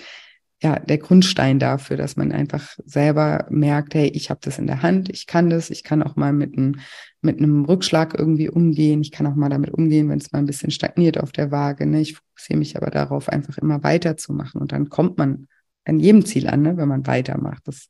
[0.62, 4.82] ja, der Grundstein dafür, dass man einfach selber merkt, hey, ich habe das in der
[4.82, 6.80] Hand, ich kann das, ich kann auch mal mit einem,
[7.26, 10.46] mit einem Rückschlag irgendwie umgehen, ich kann auch mal damit umgehen, wenn es mal ein
[10.46, 11.84] bisschen stagniert auf der Waage.
[11.84, 12.00] Ne?
[12.00, 15.48] Ich fokussiere mich aber darauf, einfach immer weiterzumachen und dann kommt man
[15.84, 17.62] an jedem Ziel an, ne, wenn man weitermacht.
[17.66, 17.88] Das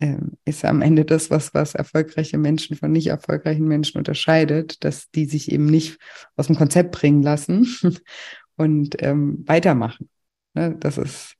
[0.00, 5.10] ähm, ist am Ende das, was, was erfolgreiche Menschen von nicht erfolgreichen Menschen unterscheidet, dass
[5.10, 5.98] die sich eben nicht
[6.36, 7.66] aus dem Konzept bringen lassen
[8.56, 10.08] und ähm, weitermachen.
[10.54, 10.76] Ne?
[10.78, 11.36] Das ist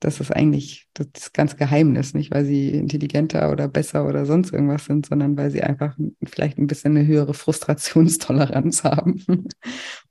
[0.00, 4.84] das ist eigentlich das ganze Geheimnis, nicht weil sie intelligenter oder besser oder sonst irgendwas
[4.84, 9.24] sind, sondern weil sie einfach vielleicht ein bisschen eine höhere Frustrationstoleranz haben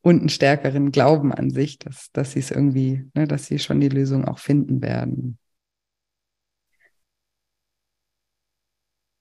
[0.02, 3.80] und einen stärkeren Glauben an sich, dass, dass sie es irgendwie, ne, dass sie schon
[3.80, 5.38] die Lösung auch finden werden.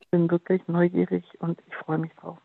[0.01, 2.39] Ich bin wirklich neugierig und ich freue mich drauf.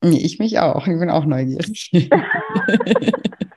[0.00, 0.86] Ich mich auch.
[0.86, 1.90] Ich bin auch neugierig.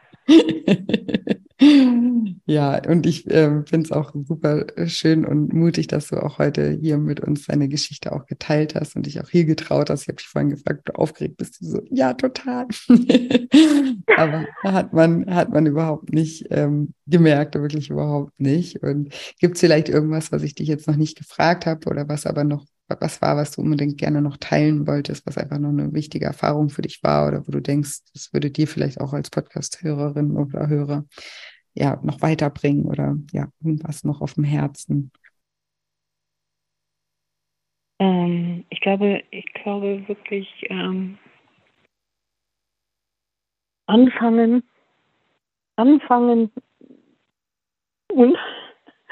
[2.51, 6.77] Ja, und ich äh, finde es auch super schön und mutig, dass du auch heute
[6.81, 10.01] hier mit uns deine Geschichte auch geteilt hast und dich auch hier getraut hast.
[10.01, 11.61] Ich habe dich vorhin gefragt, ob du aufgeregt bist.
[11.61, 12.67] Du so, ja, total.
[14.17, 18.83] Aber hat man, hat man überhaupt nicht ähm, gemerkt, wirklich überhaupt nicht.
[18.83, 22.25] Und gibt es vielleicht irgendwas, was ich dich jetzt noch nicht gefragt habe oder was
[22.25, 22.65] aber noch
[22.99, 26.69] was war, was du unbedingt gerne noch teilen wolltest, was einfach noch eine wichtige Erfahrung
[26.69, 30.67] für dich war oder wo du denkst, das würde dir vielleicht auch als Podcast-Hörerin oder
[30.67, 31.05] Hörer
[31.73, 35.11] ja noch weiterbringen oder ja irgendwas noch auf dem Herzen?
[37.99, 41.17] Ähm, ich glaube, ich glaube wirklich ähm,
[43.87, 44.63] anfangen,
[45.75, 46.51] anfangen
[48.11, 48.37] und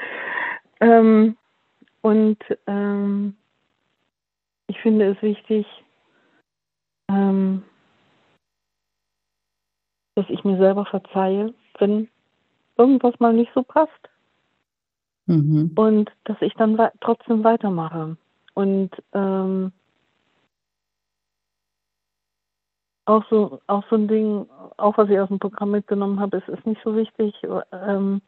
[0.80, 1.36] ähm,
[2.02, 3.36] und ähm,
[4.68, 5.66] ich finde es wichtig,
[7.10, 7.64] ähm,
[10.14, 12.08] dass ich mir selber verzeihe, wenn
[12.80, 14.08] irgendwas mal nicht so passt.
[15.26, 15.72] Mhm.
[15.76, 18.16] Und dass ich dann we trotzdem weitermache.
[18.54, 19.72] Und ähm,
[23.04, 26.48] auch so, auch so ein Ding, auch was ich aus dem Programm mitgenommen habe, es
[26.48, 27.34] ist nicht so wichtig.
[27.72, 28.22] Ähm,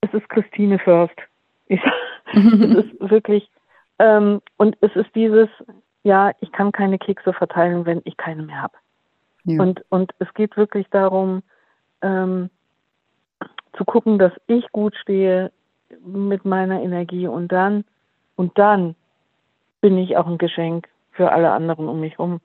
[0.00, 1.16] es ist Christine First.
[1.66, 1.80] Ich,
[2.32, 3.50] es ist wirklich,
[3.98, 5.48] ähm, und es ist dieses,
[6.02, 8.76] ja, ich kann keine Kekse verteilen, wenn ich keine mehr habe.
[9.44, 9.62] Ja.
[9.62, 11.42] Und, und es geht wirklich darum,
[12.02, 12.50] ähm,
[13.76, 15.52] zu gucken, dass ich gut stehe
[16.04, 17.84] mit meiner Energie und dann
[18.36, 18.94] und dann
[19.80, 22.40] bin ich auch ein Geschenk für alle anderen um mich herum.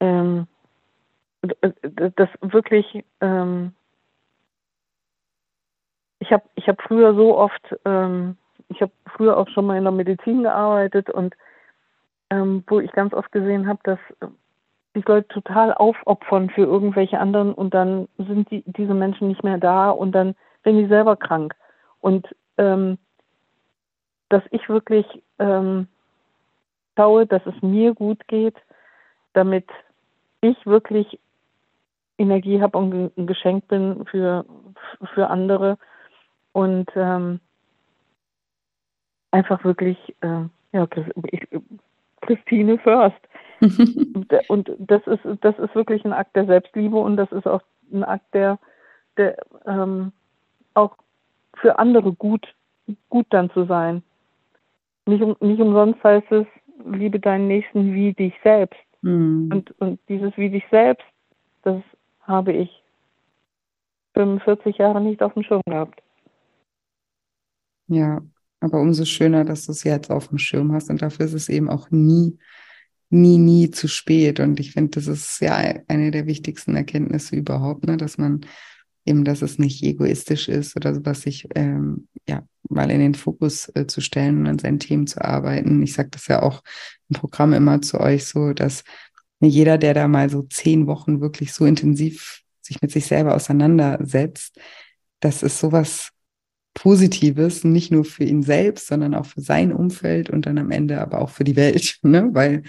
[0.00, 0.46] Ähm,
[1.42, 3.74] das wirklich, ähm,
[6.20, 8.36] ich habe ich hab früher so oft, ähm,
[8.68, 11.34] ich habe früher auch schon mal in der Medizin gearbeitet und
[12.30, 13.98] ähm, wo ich ganz oft gesehen habe, dass
[14.94, 19.58] sich Leute total aufopfern für irgendwelche anderen und dann sind die, diese Menschen nicht mehr
[19.58, 21.54] da und dann werden die selber krank.
[22.00, 22.26] Und
[22.58, 22.98] ähm,
[24.28, 25.06] dass ich wirklich
[25.38, 25.88] ähm,
[26.96, 28.56] schaue, dass es mir gut geht,
[29.32, 29.68] damit
[30.40, 31.18] ich wirklich
[32.18, 34.44] Energie habe und ein Geschenk bin für,
[35.14, 35.78] für andere.
[36.52, 37.40] Und ähm,
[39.30, 40.86] einfach wirklich, äh, ja,
[42.20, 43.20] Christine First.
[44.48, 48.04] Und das ist, das ist wirklich ein Akt der Selbstliebe und das ist auch ein
[48.04, 48.58] Akt der,
[49.16, 49.36] der
[49.66, 50.12] ähm,
[50.74, 50.96] auch
[51.54, 52.54] für andere gut,
[53.08, 54.02] gut dann zu sein.
[55.06, 56.46] Nicht, um, nicht umsonst heißt es,
[56.84, 58.78] liebe deinen Nächsten wie dich selbst.
[59.02, 59.50] Mhm.
[59.52, 61.04] Und, und dieses wie dich selbst,
[61.62, 61.82] das
[62.22, 62.82] habe ich
[64.14, 66.02] 45 Jahre nicht auf dem Schirm gehabt.
[67.88, 68.22] Ja,
[68.60, 70.88] aber umso schöner, dass du es jetzt auf dem Schirm hast.
[70.88, 72.38] Und dafür ist es eben auch nie,
[73.12, 74.40] nie, nie zu spät.
[74.40, 75.56] Und ich finde, das ist ja
[75.88, 77.96] eine der wichtigsten Erkenntnisse überhaupt, ne?
[77.96, 78.40] dass man
[79.04, 83.70] eben, dass es nicht egoistisch ist oder sowas, sich ähm, ja mal in den Fokus
[83.74, 85.82] äh, zu stellen und an seinen Themen zu arbeiten.
[85.82, 86.62] Ich sage das ja auch
[87.08, 88.84] im Programm immer zu euch so, dass
[89.40, 94.58] jeder, der da mal so zehn Wochen wirklich so intensiv sich mit sich selber auseinandersetzt,
[95.20, 96.10] das ist sowas
[96.74, 101.00] Positives, nicht nur für ihn selbst, sondern auch für sein Umfeld und dann am Ende
[101.00, 102.30] aber auch für die Welt, ne?
[102.32, 102.62] weil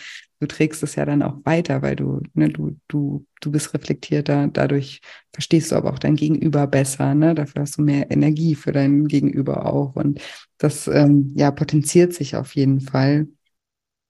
[0.44, 4.48] du trägst es ja dann auch weiter, weil du, ne, du, du, du bist reflektierter,
[4.48, 5.02] dadurch
[5.32, 7.34] verstehst du aber auch dein Gegenüber besser, ne?
[7.34, 9.96] Dafür hast du mehr Energie für dein Gegenüber auch.
[9.96, 10.22] Und
[10.58, 13.28] das ähm, ja potenziert sich auf jeden Fall.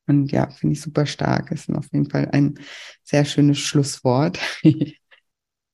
[0.08, 1.52] Und ja, finde ich super stark.
[1.52, 2.56] Ist auf jeden Fall ein
[3.04, 4.40] sehr schönes Schlusswort.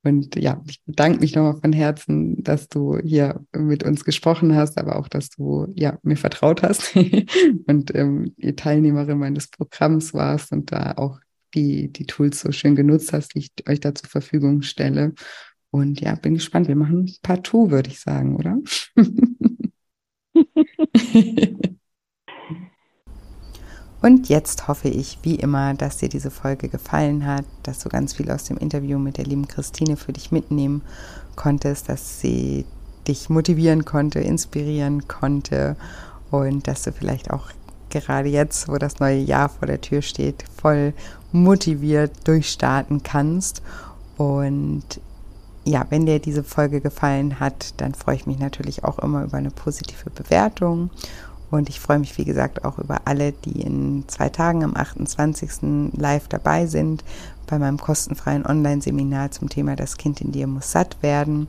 [0.03, 4.77] Und ja, ich bedanke mich nochmal von Herzen, dass du hier mit uns gesprochen hast,
[4.77, 6.95] aber auch, dass du ja mir vertraut hast
[7.67, 11.19] und ähm, die Teilnehmerin meines Programms warst und da auch
[11.53, 15.13] die, die Tools so schön genutzt hast, die ich euch da zur Verfügung stelle.
[15.71, 16.67] Und ja, bin gespannt.
[16.67, 18.57] Wir machen ein paar Tu, würde ich sagen, oder?
[24.01, 28.13] Und jetzt hoffe ich, wie immer, dass dir diese Folge gefallen hat, dass du ganz
[28.13, 30.81] viel aus dem Interview mit der lieben Christine für dich mitnehmen
[31.35, 32.65] konntest, dass sie
[33.07, 35.75] dich motivieren konnte, inspirieren konnte
[36.31, 37.49] und dass du vielleicht auch
[37.89, 40.93] gerade jetzt, wo das neue Jahr vor der Tür steht, voll
[41.31, 43.61] motiviert durchstarten kannst.
[44.17, 44.83] Und
[45.65, 49.37] ja, wenn dir diese Folge gefallen hat, dann freue ich mich natürlich auch immer über
[49.37, 50.89] eine positive Bewertung
[51.51, 55.91] und ich freue mich, wie gesagt, auch über alle, die in zwei Tagen am 28.
[55.93, 57.03] live dabei sind
[57.47, 61.47] bei meinem kostenfreien Online-Seminar zum Thema Das Kind in dir muss satt werden.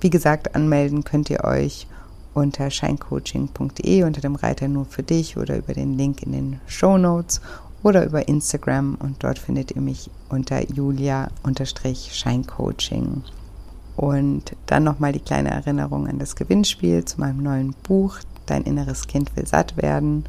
[0.00, 1.86] Wie gesagt, anmelden könnt ihr euch
[2.34, 6.98] unter scheincoaching.de unter dem Reiter nur für dich oder über den Link in den Show
[6.98, 7.40] Notes
[7.82, 13.22] oder über Instagram und dort findet ihr mich unter julia-scheincoaching.
[13.94, 18.16] Und dann nochmal die kleine Erinnerung an das Gewinnspiel zu meinem neuen Buch,
[18.46, 20.24] Dein inneres Kind will satt werden.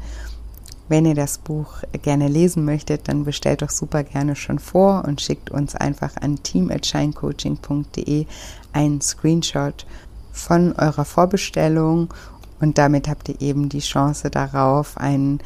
[0.88, 5.22] Wenn ihr das Buch gerne lesen möchtet, dann bestellt doch super gerne schon vor und
[5.22, 8.26] schickt uns einfach an team@shinecoaching.de
[8.72, 9.86] einen Screenshot
[10.32, 12.12] von eurer Vorbestellung
[12.60, 15.40] und damit habt ihr eben die Chance darauf, einen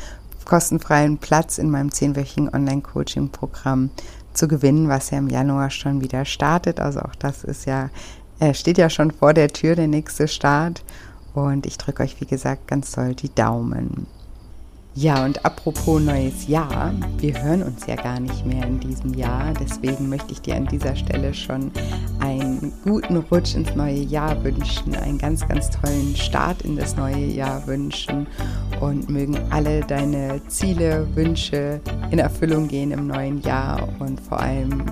[0.45, 3.91] kostenfreien Platz in meinem zehnwöchigen Online-Coaching-Programm
[4.33, 6.81] zu gewinnen, was ja im Januar schon wieder startet.
[6.81, 7.91] Also auch das ist ja,
[8.41, 10.83] äh, steht ja schon vor der Tür, der nächste Start.
[11.35, 14.07] Und ich drücke euch, wie gesagt, ganz doll die Daumen.
[15.01, 19.55] Ja, und apropos neues Jahr, wir hören uns ja gar nicht mehr in diesem Jahr.
[19.55, 21.71] Deswegen möchte ich dir an dieser Stelle schon
[22.19, 27.27] einen guten Rutsch ins neue Jahr wünschen, einen ganz, ganz tollen Start in das neue
[27.27, 28.27] Jahr wünschen
[28.81, 31.81] und mögen alle deine Ziele, Wünsche
[32.11, 34.83] in Erfüllung gehen im neuen Jahr und vor allem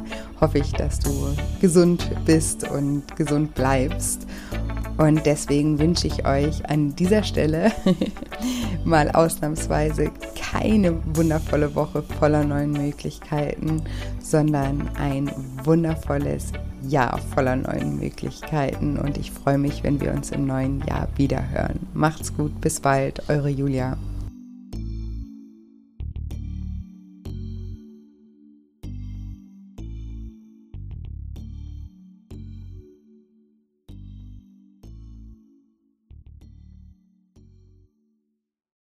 [0.41, 1.11] hoffe ich, dass du
[1.61, 4.25] gesund bist und gesund bleibst
[4.99, 7.71] und deswegen wünsche ich euch an dieser Stelle
[8.85, 9.96] mal ausnahmsweise
[10.35, 13.83] keine wundervolle Woche voller neuen Möglichkeiten,
[14.21, 15.31] sondern ein
[15.65, 18.99] wundervolles Jahr voller neuen Möglichkeiten.
[18.99, 21.81] Und ich freue mich, wenn wir uns im neuen Jahr wieder hören.
[21.95, 23.97] Macht's gut, bis bald, eure Julia.